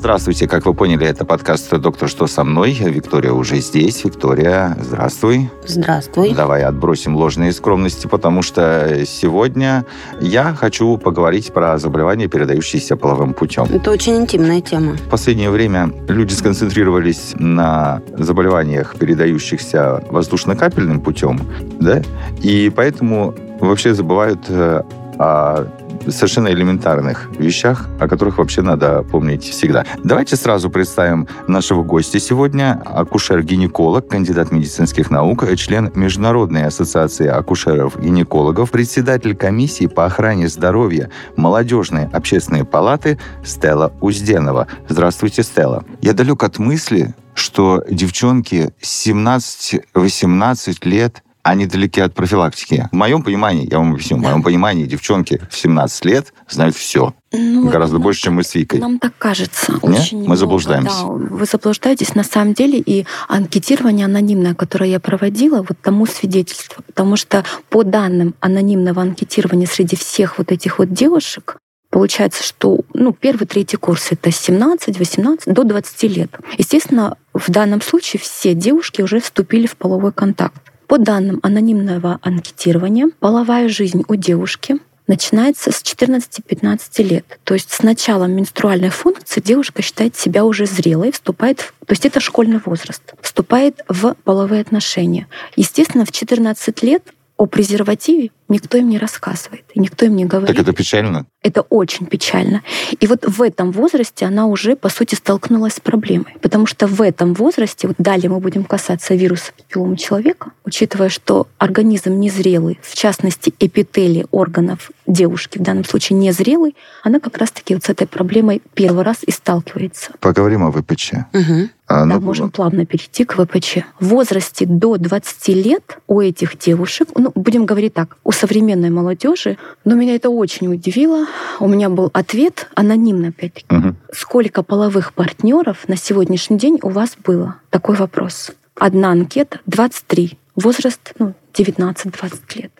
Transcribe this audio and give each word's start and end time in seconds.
Здравствуйте, 0.00 0.48
как 0.48 0.64
вы 0.64 0.72
поняли, 0.72 1.06
это 1.06 1.26
подкаст 1.26 1.78
«Доктор, 1.78 2.08
что 2.08 2.26
со 2.26 2.42
мной?». 2.42 2.72
Виктория 2.72 3.32
уже 3.32 3.58
здесь. 3.58 4.02
Виктория, 4.02 4.74
здравствуй. 4.80 5.50
Здравствуй. 5.66 6.32
Давай 6.32 6.64
отбросим 6.64 7.16
ложные 7.16 7.52
скромности, 7.52 8.06
потому 8.06 8.40
что 8.40 9.02
сегодня 9.04 9.84
я 10.18 10.54
хочу 10.54 10.96
поговорить 10.96 11.52
про 11.52 11.76
заболевания, 11.76 12.28
передающиеся 12.28 12.96
половым 12.96 13.34
путем. 13.34 13.64
Это 13.64 13.90
очень 13.90 14.16
интимная 14.16 14.62
тема. 14.62 14.94
В 14.94 15.10
последнее 15.10 15.50
время 15.50 15.92
люди 16.08 16.32
сконцентрировались 16.32 17.34
на 17.34 18.00
заболеваниях, 18.16 18.96
передающихся 18.96 20.02
воздушно-капельным 20.08 21.02
путем, 21.02 21.38
да, 21.78 22.02
и 22.40 22.72
поэтому 22.74 23.34
вообще 23.60 23.92
забывают 23.92 24.46
э, 24.48 24.82
о 25.18 25.66
совершенно 26.08 26.48
элементарных 26.48 27.28
вещах, 27.38 27.86
о 27.98 28.08
которых 28.08 28.38
вообще 28.38 28.62
надо 28.62 29.02
помнить 29.02 29.44
всегда. 29.44 29.84
Давайте 30.02 30.36
сразу 30.36 30.70
представим 30.70 31.28
нашего 31.46 31.82
гостя 31.82 32.18
сегодня. 32.18 32.82
Акушер-гинеколог, 32.84 34.08
кандидат 34.08 34.52
медицинских 34.52 35.10
наук, 35.10 35.44
член 35.56 35.90
Международной 35.94 36.64
ассоциации 36.64 37.28
акушеров-гинекологов, 37.28 38.70
председатель 38.70 39.36
комиссии 39.36 39.86
по 39.86 40.06
охране 40.06 40.48
здоровья 40.48 41.10
молодежной 41.36 42.06
общественной 42.06 42.64
палаты 42.64 43.18
Стелла 43.44 43.92
Узденова. 44.00 44.66
Здравствуйте, 44.88 45.42
Стелла. 45.42 45.84
Я 46.00 46.12
далек 46.12 46.42
от 46.42 46.58
мысли, 46.58 47.14
что 47.34 47.84
девчонки 47.90 48.70
17-18 48.82 50.88
лет 50.88 51.22
они 51.42 51.66
далеки 51.66 52.00
от 52.00 52.14
профилактики. 52.14 52.88
В 52.92 52.96
моем 52.96 53.22
понимании, 53.22 53.68
я 53.70 53.78
вам 53.78 53.92
объясню, 53.92 54.16
в 54.16 54.20
моем 54.20 54.42
понимании 54.42 54.86
девчонки 54.86 55.40
в 55.50 55.56
17 55.56 56.04
лет 56.04 56.32
знают 56.48 56.76
все. 56.76 57.14
Ну, 57.32 57.68
Гораздо 57.68 57.94
нам 57.94 58.02
больше, 58.02 58.20
так- 58.20 58.24
чем 58.24 58.34
мы 58.34 58.44
с 58.44 58.54
Викой. 58.54 58.80
Нам 58.80 58.98
так 58.98 59.12
кажется. 59.16 59.72
Не? 59.72 59.78
Очень 59.82 60.18
Мы 60.18 60.24
много, 60.24 60.36
заблуждаемся. 60.36 61.02
Да, 61.02 61.06
вы 61.06 61.44
заблуждаетесь 61.44 62.14
на 62.14 62.24
самом 62.24 62.54
деле. 62.54 62.78
И 62.78 63.06
анкетирование 63.28 64.06
анонимное, 64.06 64.54
которое 64.54 64.90
я 64.90 65.00
проводила, 65.00 65.58
вот 65.58 65.78
тому 65.80 66.06
свидетельство. 66.06 66.82
Потому 66.86 67.16
что 67.16 67.44
по 67.68 67.84
данным 67.84 68.34
анонимного 68.40 69.02
анкетирования 69.02 69.66
среди 69.66 69.96
всех 69.96 70.38
вот 70.38 70.52
этих 70.52 70.78
вот 70.78 70.92
девушек, 70.92 71.56
Получается, 71.90 72.44
что 72.44 72.82
ну, 72.94 73.12
первый, 73.12 73.46
третий 73.46 73.76
курс 73.76 74.12
это 74.12 74.30
17, 74.30 74.96
18, 74.96 75.52
до 75.52 75.64
20 75.64 76.02
лет. 76.04 76.30
Естественно, 76.56 77.16
в 77.34 77.50
данном 77.50 77.82
случае 77.82 78.20
все 78.20 78.54
девушки 78.54 79.02
уже 79.02 79.20
вступили 79.20 79.66
в 79.66 79.76
половой 79.76 80.12
контакт. 80.12 80.69
По 80.90 80.98
данным 80.98 81.38
анонимного 81.44 82.18
анкетирования, 82.20 83.10
половая 83.20 83.68
жизнь 83.68 84.02
у 84.08 84.16
девушки 84.16 84.78
начинается 85.06 85.70
с 85.70 85.84
14-15 85.84 87.02
лет. 87.04 87.38
То 87.44 87.54
есть 87.54 87.70
с 87.70 87.84
началом 87.84 88.32
менструальной 88.32 88.88
функции 88.88 89.40
девушка 89.40 89.82
считает 89.82 90.16
себя 90.16 90.44
уже 90.44 90.66
зрелой, 90.66 91.12
вступает 91.12 91.60
в, 91.60 91.86
то 91.86 91.92
есть 91.92 92.06
это 92.06 92.18
школьный 92.18 92.58
возраст, 92.64 93.14
вступает 93.20 93.82
в 93.86 94.16
половые 94.24 94.62
отношения. 94.62 95.28
Естественно, 95.54 96.04
в 96.04 96.10
14 96.10 96.82
лет 96.82 97.04
о 97.36 97.46
презервативе 97.46 98.32
никто 98.50 98.76
им 98.76 98.88
не 98.90 98.98
рассказывает, 98.98 99.64
и 99.74 99.80
никто 99.80 100.04
им 100.06 100.16
не 100.16 100.26
говорит. 100.26 100.54
Так 100.54 100.66
это 100.66 100.72
печально. 100.72 101.26
Это 101.42 101.62
очень 101.62 102.04
печально. 102.04 102.62
И 102.98 103.06
вот 103.06 103.24
в 103.26 103.40
этом 103.40 103.70
возрасте 103.72 104.26
она 104.26 104.46
уже, 104.46 104.76
по 104.76 104.90
сути, 104.90 105.14
столкнулась 105.14 105.74
с 105.74 105.80
проблемой. 105.80 106.34
Потому 106.42 106.66
что 106.66 106.86
в 106.86 107.00
этом 107.00 107.32
возрасте, 107.32 107.88
вот 107.88 107.96
далее 107.98 108.28
мы 108.28 108.40
будем 108.40 108.64
касаться 108.64 109.14
вируса 109.14 109.52
папиллома 109.56 109.96
человека, 109.96 110.50
учитывая, 110.66 111.08
что 111.08 111.48
организм 111.56 112.20
незрелый, 112.20 112.78
в 112.82 112.94
частности, 112.94 113.54
эпители 113.58 114.26
органов 114.30 114.90
девушки, 115.06 115.58
в 115.58 115.62
данном 115.62 115.84
случае 115.84 116.18
незрелый, 116.18 116.76
она 117.02 117.20
как 117.20 117.38
раз-таки 117.38 117.74
вот 117.74 117.84
с 117.84 117.88
этой 117.88 118.06
проблемой 118.06 118.60
первый 118.74 119.04
раз 119.04 119.18
и 119.22 119.30
сталкивается. 119.30 120.12
Поговорим 120.20 120.62
о 120.64 120.70
ВПЧ. 120.70 121.12
Мгм. 121.32 121.70
А, 121.86 122.04
Да, 122.06 122.06
ну, 122.06 122.20
можем 122.20 122.50
плавно 122.50 122.86
перейти 122.86 123.24
к 123.24 123.34
ВПЧ. 123.34 123.78
В 123.98 124.08
возрасте 124.08 124.64
до 124.64 124.96
20 124.96 125.54
лет 125.54 125.98
у 126.06 126.20
этих 126.20 126.56
девушек, 126.56 127.08
ну, 127.16 127.32
будем 127.34 127.66
говорить 127.66 127.94
так, 127.94 128.16
у 128.22 128.30
современной 128.44 128.90
молодежи, 128.90 129.58
но 129.84 129.94
меня 129.94 130.14
это 130.16 130.30
очень 130.30 130.72
удивило. 130.72 131.26
У 131.60 131.68
меня 131.68 131.88
был 131.90 132.10
ответ, 132.12 132.68
анонимно 132.74 133.28
опять-таки. 133.28 133.66
мгм. 133.68 133.96
Сколько 134.12 134.62
половых 134.62 135.12
партнеров 135.12 135.84
на 135.88 135.96
сегодняшний 135.96 136.58
день 136.58 136.78
у 136.82 136.88
вас 136.88 137.16
было? 137.24 137.56
Такой 137.70 137.96
вопрос. 137.96 138.52
Одна 138.78 139.10
анкета, 139.12 139.60
23. 139.66 140.38
Возраст 140.56 141.12
ну, 141.18 141.34
19-20 141.54 142.32
лет. 142.56 142.72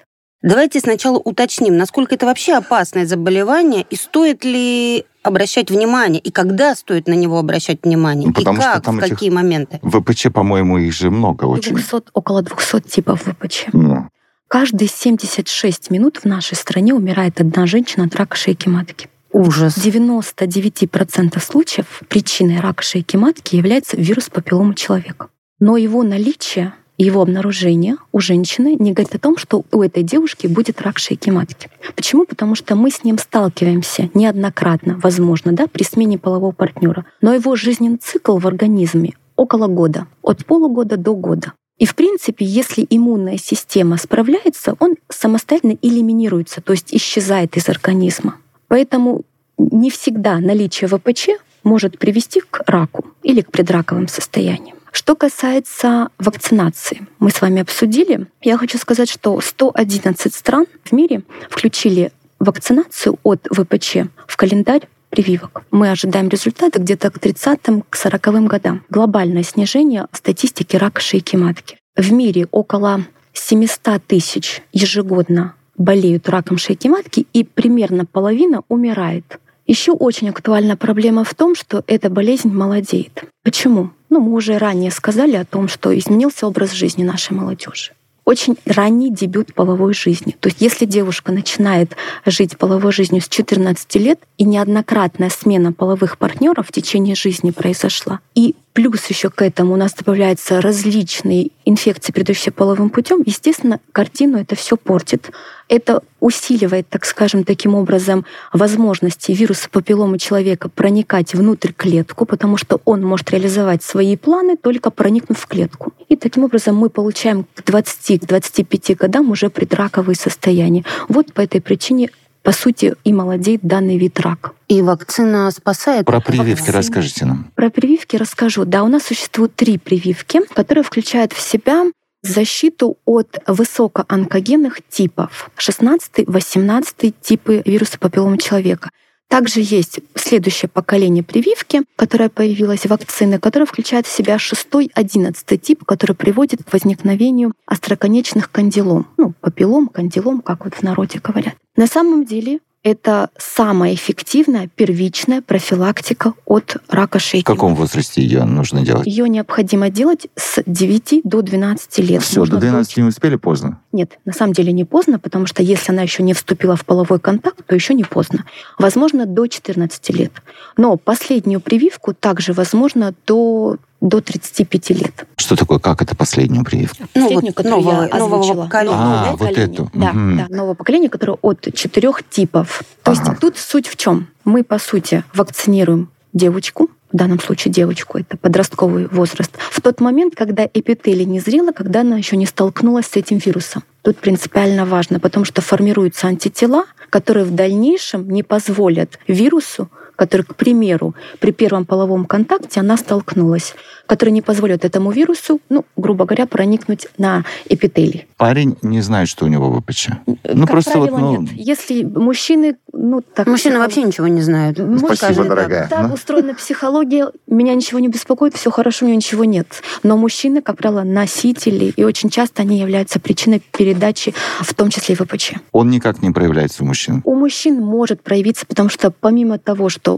Давайте 0.43 0.81
сначала 0.81 1.19
уточним, 1.19 1.77
насколько 1.77 2.15
это 2.15 2.25
вообще 2.25 2.55
опасное 2.55 3.05
заболевание 3.05 3.85
и 3.91 3.97
стоит 3.97 4.43
ли 4.45 5.05
обращать 5.23 5.71
внимание, 5.71 6.19
и 6.19 6.31
когда 6.31 6.75
стоит 6.75 7.07
на 7.07 7.13
него 7.13 7.39
обращать 7.39 7.81
внимание, 7.85 8.29
Ну, 8.29 8.33
потому 8.33 8.57
и 8.59 8.63
что 8.63 8.73
как, 8.73 8.83
там 8.85 8.97
в 8.97 9.01
этих- 9.01 9.11
какие 9.17 9.29
моменты. 9.29 9.79
ВПЧ, 9.83 10.29
по-моему, 10.33 10.79
их 10.79 10.95
же 10.95 11.11
много 11.11 11.45
очень. 11.45 11.75
200, 11.75 12.05
около 12.15 12.41
200 12.41 12.81
типов 12.89 13.21
ВПЧ. 13.25 13.67
Ну, 13.75 14.09
Каждые 14.51 14.89
76 14.89 15.93
минут 15.93 16.17
в 16.17 16.25
нашей 16.25 16.57
стране 16.57 16.93
умирает 16.93 17.41
одна 17.41 17.67
женщина 17.67 18.07
от 18.07 18.17
рака 18.17 18.37
шейки 18.37 18.69
матки. 18.69 19.09
Ужас. 19.31 19.75
В 19.75 19.87
99% 19.87 21.41
случаев 21.41 22.03
причиной 22.09 22.59
рака 22.59 22.83
шейки 22.83 23.17
матки 23.17 23.55
является 23.55 23.97
вирус 23.97 24.29
папиллома 24.29 24.75
человека. 24.75 25.29
Но 25.61 25.77
его 25.77 26.03
наличие 26.03 26.75
его 26.99 27.23
обнаружение 27.23 27.97
у 28.11 28.19
женщины 28.19 28.75
не 28.77 28.93
говорит 28.93 29.15
о 29.15 29.21
том, 29.21 29.37
что 29.37 29.65
у 29.71 29.83
этой 29.83 30.03
девушки 30.03 30.49
будет 30.49 30.83
рак 30.83 30.99
шейки 30.99 31.31
матки. 31.31 31.71
Почему? 31.95 32.27
Потому 32.27 32.57
что 32.57 32.75
мы 32.75 32.91
с 32.91 33.05
ним 33.05 33.19
сталкиваемся 33.19 34.11
неоднократно, 34.15 34.99
возможно, 35.01 35.53
да, 35.53 35.69
при 35.69 35.85
смене 35.85 36.19
полового 36.19 36.51
партнера. 36.51 37.07
Но 37.23 37.33
его 37.33 37.55
жизненный 37.55 37.99
цикл 37.99 38.39
в 38.39 38.49
организме 38.49 39.15
около 39.37 39.69
года, 39.69 40.09
от 40.23 40.45
полугода 40.45 40.97
до 40.97 41.15
года. 41.15 41.53
И 41.81 41.87
в 41.87 41.95
принципе, 41.95 42.45
если 42.45 42.87
иммунная 42.91 43.39
система 43.39 43.97
справляется, 43.97 44.77
он 44.81 44.97
самостоятельно 45.09 45.79
элиминируется, 45.81 46.61
то 46.61 46.73
есть 46.73 46.95
исчезает 46.95 47.57
из 47.57 47.71
организма. 47.71 48.37
Поэтому 48.69 49.23
не 49.57 49.91
всегда 49.91 50.39
наличие 50.41 50.89
ВПЧ 50.89 51.31
может 51.65 51.99
привести 51.99 52.43
к 52.43 52.63
раку 52.67 53.07
или 53.23 53.41
к 53.41 53.51
предраковым 53.51 54.09
состояниям. 54.09 54.77
Что 54.93 55.17
касается 55.17 56.09
вакцинации, 56.19 57.07
мы 57.19 57.31
с 57.31 57.41
вами 57.41 57.63
обсудили. 57.63 58.27
Я 58.43 58.59
хочу 58.59 58.77
сказать, 58.77 59.09
что 59.09 59.41
111 59.41 60.35
стран 60.35 60.67
в 60.85 60.93
мире 60.93 61.23
включили 61.49 62.13
вакцинацию 62.39 63.19
от 63.23 63.49
ВПЧ 63.51 64.11
в 64.27 64.37
календарь 64.37 64.87
прививок. 65.11 65.65
Мы 65.71 65.91
ожидаем 65.91 66.29
результаты 66.29 66.79
где-то 66.79 67.11
к 67.11 67.19
30-м, 67.19 67.83
к 67.83 67.97
40-м 67.97 68.47
годам. 68.47 68.85
Глобальное 68.89 69.43
снижение 69.43 70.07
статистики 70.13 70.77
рака 70.77 71.01
шейки 71.01 71.37
матки. 71.37 71.77
В 71.97 72.13
мире 72.13 72.47
около 72.51 73.05
700 73.33 74.03
тысяч 74.05 74.63
ежегодно 74.73 75.55
болеют 75.77 76.29
раком 76.29 76.59
шейки 76.59 76.89
матки, 76.89 77.27
и 77.33 77.43
примерно 77.43 78.07
половина 78.07 78.63
умирает. 78.69 79.41
Еще 79.67 79.93
очень 79.93 80.29
актуальна 80.29 80.77
проблема 80.77 81.25
в 81.25 81.35
том, 81.35 81.55
что 81.55 81.85
эта 81.87 82.11
болезнь 82.11 82.51
молодеет. 82.51 83.25
Почему? 83.45 83.91
Ну, 84.09 84.21
мы 84.21 84.33
уже 84.33 84.59
ранее 84.59 84.91
сказали 84.91 85.37
о 85.37 85.45
том, 85.45 85.69
что 85.69 85.97
изменился 85.97 86.47
образ 86.47 86.73
жизни 86.73 87.05
нашей 87.05 87.33
молодежи. 87.35 87.93
Очень 88.31 88.57
ранний 88.65 89.11
дебют 89.11 89.55
половой 89.55 89.93
жизни. 89.93 90.37
То 90.39 90.51
есть 90.51 90.61
если 90.61 90.85
девушка 90.85 91.33
начинает 91.33 91.97
жить 92.25 92.57
половой 92.57 92.93
жизнью 92.93 93.23
с 93.23 93.29
14 93.29 93.93
лет, 93.97 94.21
и 94.39 94.45
неоднократная 94.45 95.31
смена 95.31 95.73
половых 95.73 96.17
партнеров 96.17 96.69
в 96.69 96.71
течение 96.73 97.17
жизни 97.17 97.51
произошла, 97.51 98.21
и 98.37 98.55
плюс 98.73 99.05
еще 99.07 99.31
к 99.31 99.43
этому 99.43 99.73
у 99.75 99.77
нас 99.77 99.95
добавляются 99.95 100.61
различные 100.61 101.51
инфекции, 101.65 102.13
передающиеся 102.13 102.53
половым 102.53 102.91
путем, 102.91 103.21
естественно, 103.27 103.81
картину 103.91 104.39
это 104.39 104.55
все 104.55 104.77
портит. 104.77 105.33
Это 105.71 106.03
усиливает, 106.19 106.89
так 106.89 107.05
скажем, 107.05 107.45
таким 107.45 107.77
образом 107.77 108.27
возможности 108.53 109.31
вируса 109.31 109.69
папилломы 109.71 110.19
человека 110.19 110.69
проникать 110.69 111.33
внутрь 111.33 111.71
клетку, 111.73 112.27
потому 112.27 112.57
что 112.57 112.81
он 112.85 113.03
может 113.03 113.31
реализовать 113.31 113.85
свои 113.85 114.17
планы, 114.17 114.57
только 114.57 114.91
проникнув 114.91 115.39
в 115.39 115.47
клетку. 115.47 115.93
И 116.09 116.17
таким 116.17 116.43
образом 116.43 116.75
мы 116.75 116.91
получаем 116.91 117.47
к 117.55 117.61
20-25 117.61 118.97
годам 118.97 119.31
уже 119.31 119.49
предраковые 119.49 120.17
состояния. 120.17 120.85
Вот 121.09 121.33
по 121.33 121.41
этой 121.41 121.61
причине 121.61 122.11
по 122.43 122.53
сути, 122.53 122.95
и 123.05 123.13
молодеет 123.13 123.61
данный 123.63 123.99
вид 123.99 124.19
рака. 124.19 124.53
И 124.67 124.81
вакцина 124.81 125.51
спасает? 125.51 126.07
Про 126.07 126.21
прививки 126.21 126.71
Вакцина. 126.71 126.79
расскажите 126.79 127.25
нам. 127.27 127.51
Про 127.55 127.69
прививки 127.69 128.17
расскажу. 128.17 128.65
Да, 128.65 128.83
у 128.83 128.89
нас 128.89 129.05
существует 129.05 129.55
три 129.55 129.77
прививки, 129.77 130.41
которые 130.55 130.83
включают 130.83 131.35
в 131.35 131.41
себя 131.41 131.85
защиту 132.23 132.99
от 133.05 133.39
высокоонкогенных 133.47 134.81
типов 134.89 135.51
16-18 135.57 137.15
типы 137.21 137.63
вируса 137.65 137.99
папиллома 137.99 138.39
человека. 138.39 138.91
Также 139.29 139.61
есть 139.61 140.01
следующее 140.17 140.69
поколение 140.69 141.23
прививки, 141.23 141.83
которое 141.95 142.29
появилась, 142.29 142.85
вакцины, 142.87 143.39
которая 143.39 143.65
включает 143.65 144.09
в 144.09 144.13
себя 144.13 144.41
шестой, 144.41 144.91
одиннадцатый 144.93 145.57
тип, 145.57 145.85
который 145.85 146.17
приводит 146.17 146.65
к 146.65 146.73
возникновению 146.73 147.53
остроконечных 147.65 148.51
кандилом. 148.51 149.07
Ну, 149.19 149.33
папиллом, 149.41 149.87
кандилом, 149.87 150.41
как 150.41 150.65
вот 150.65 150.75
в 150.75 150.83
народе 150.83 151.21
говорят. 151.23 151.55
На 151.77 151.87
самом 151.87 152.25
деле 152.25 152.59
это 152.83 153.29
самая 153.37 153.95
эффективная 153.95 154.69
первичная 154.75 155.43
профилактика 155.43 156.33
от 156.47 156.77
рака 156.89 157.19
шейки. 157.19 157.45
В 157.45 157.47
каком 157.47 157.75
возрасте 157.75 158.23
ее 158.23 158.45
нужно 158.45 158.83
делать? 158.83 159.07
Ее 159.07 159.29
необходимо 159.29 159.91
делать 159.91 160.29
с 160.37 160.63
9 160.65 161.23
до 161.25 161.43
12 161.43 161.99
лет. 161.99 162.23
Все, 162.23 162.45
до 162.47 162.57
12 162.57 162.97
не 162.97 163.03
успели 163.05 163.37
поздно? 163.37 163.81
Нет, 163.93 164.19
на 164.25 164.33
самом 164.33 164.55
деле 164.55 164.73
не 164.73 164.85
поздно, 164.85 165.19
потому 165.19 165.47
что 165.47 165.63
если 165.63 165.93
она 165.93 166.03
еще 166.03 166.23
не 166.23 166.33
вступила 166.33 166.77
в 166.77 166.87
половой 166.87 167.21
контакт, 167.21 167.67
то 167.67 167.75
еще 167.75 167.93
не 167.93 168.05
поздно. 168.05 168.47
Возможно, 168.79 169.27
до 169.27 169.47
14 169.47 170.11
лет. 170.11 170.33
Но 170.77 170.97
последнюю 170.97 171.61
прививку 171.61 172.15
также 172.15 172.55
возможно 172.55 173.15
до 173.27 173.77
до 174.01 174.21
35 174.21 174.91
лет. 174.91 175.27
Что 175.37 175.57
такое, 175.57 175.79
как 175.79 176.01
это 176.03 176.17
последнюю 176.17 176.65
прививку? 176.65 176.97
Ну, 177.15 177.23
последнюю, 177.23 177.47
вот 177.47 177.55
которую 177.55 177.83
нового, 177.83 178.09
я 178.09 178.17
нового 178.19 178.63
поколения. 178.65 178.97
А, 178.97 179.09
новое 179.19 179.31
вот 179.33 179.39
поколение. 179.41 179.75
эту. 179.75 179.91
Да, 179.95 180.13
Мгм. 180.13 180.37
да, 180.39 180.47
новое 180.57 180.75
поколение, 180.75 181.11
которое 181.11 181.39
от 181.43 181.75
четырех 181.75 182.23
типов. 182.29 182.83
То 183.03 183.13
Ага. 183.13 183.21
есть 183.31 183.41
тут 183.41 183.59
суть 183.59 183.87
в 183.89 183.97
чем? 183.97 184.29
Мы, 184.45 184.65
по 184.65 184.79
сути, 184.79 185.25
вакцинируем 185.35 186.09
девочку, 186.33 186.89
в 187.13 187.17
данном 187.17 187.41
случае 187.41 187.73
девочку, 187.75 188.19
это 188.19 188.37
подростковый 188.37 189.07
возраст, 189.09 189.51
в 189.71 189.81
тот 189.81 190.01
момент, 190.01 190.35
когда 190.37 190.65
эпителий 190.73 191.25
не 191.25 191.41
зрела, 191.41 191.73
когда 191.73 192.03
она 192.03 192.17
еще 192.17 192.37
не 192.37 192.47
столкнулась 192.47 193.07
с 193.07 193.17
этим 193.17 193.39
вирусом. 193.39 193.83
Тут 194.03 194.17
принципиально 194.19 194.87
важно, 194.87 195.19
потому 195.21 195.45
что 195.45 195.61
формируются 195.61 196.29
антитела, 196.29 196.85
которые 197.11 197.45
в 197.45 197.51
дальнейшем 197.55 198.31
не 198.31 198.43
позволят 198.45 199.19
вирусу, 199.27 199.91
который, 200.21 200.43
к 200.43 200.55
примеру, 200.55 201.15
при 201.39 201.51
первом 201.51 201.87
половом 201.87 202.27
контакте 202.27 202.81
она 202.81 202.99
столкнулась, 202.99 203.75
которые 204.05 204.35
не 204.35 204.43
позволят 204.43 204.85
этому 204.85 205.13
вирусу, 205.13 205.61
ну, 205.71 205.87
грубо 205.97 206.27
говоря, 206.27 206.45
проникнуть 206.47 207.07
на 207.17 207.45
эпителий. 207.71 208.27
Парень 208.37 208.77
не 208.83 209.01
знает, 209.01 209.29
что 209.31 209.47
у 209.47 209.49
него 209.49 209.73
ВПЧ. 209.81 210.09
Ну, 210.27 210.37
как 210.67 210.71
просто 210.73 210.91
правило, 210.91 211.11
вот, 211.17 211.21
ну- 211.21 211.41
нет. 211.41 211.53
Если 211.55 212.03
мужчины, 212.05 212.77
ну, 212.93 213.23
так... 213.23 213.47
Мужчины 213.47 213.77
психо- 213.77 213.81
вообще 213.83 214.03
ничего 214.03 214.27
не 214.27 214.43
знают. 214.43 214.77
Спасибо, 214.77 215.15
скажем 215.15 215.47
так. 215.47 215.49
дорогая. 215.57 215.89
Так 215.89 216.09
Ну. 216.09 216.13
устроена 216.15 216.53
психология, 216.55 217.29
меня 217.47 217.75
ничего 217.75 217.99
не 217.99 218.09
беспокоит, 218.09 218.55
все 218.57 218.71
хорошо, 218.71 219.07
у 219.07 219.09
меня 219.09 219.17
ничего 219.17 219.45
нет. 219.47 219.83
Но 220.03 220.19
мужчины, 220.19 220.61
как 220.61 220.77
правило, 220.77 221.03
носители, 221.03 221.95
и 221.97 222.05
очень 222.05 222.29
часто 222.29 222.61
они 222.61 222.79
являются 222.79 223.21
причиной 223.21 223.63
передачи, 223.75 224.35
в 224.61 224.75
том 224.75 224.91
числе 224.91 225.15
и 225.15 225.17
ВПЧ. 225.17 225.55
Он 225.73 225.89
никак 225.89 226.21
не 226.21 226.31
проявляется 226.31 226.83
у 226.83 226.87
мужчин. 226.87 227.23
У 227.25 227.35
мужчин 227.35 227.81
может 227.81 228.23
проявиться, 228.23 228.67
потому 228.67 228.91
что 228.91 229.11
помимо 229.11 229.59
того, 229.59 229.89
что 229.89 230.10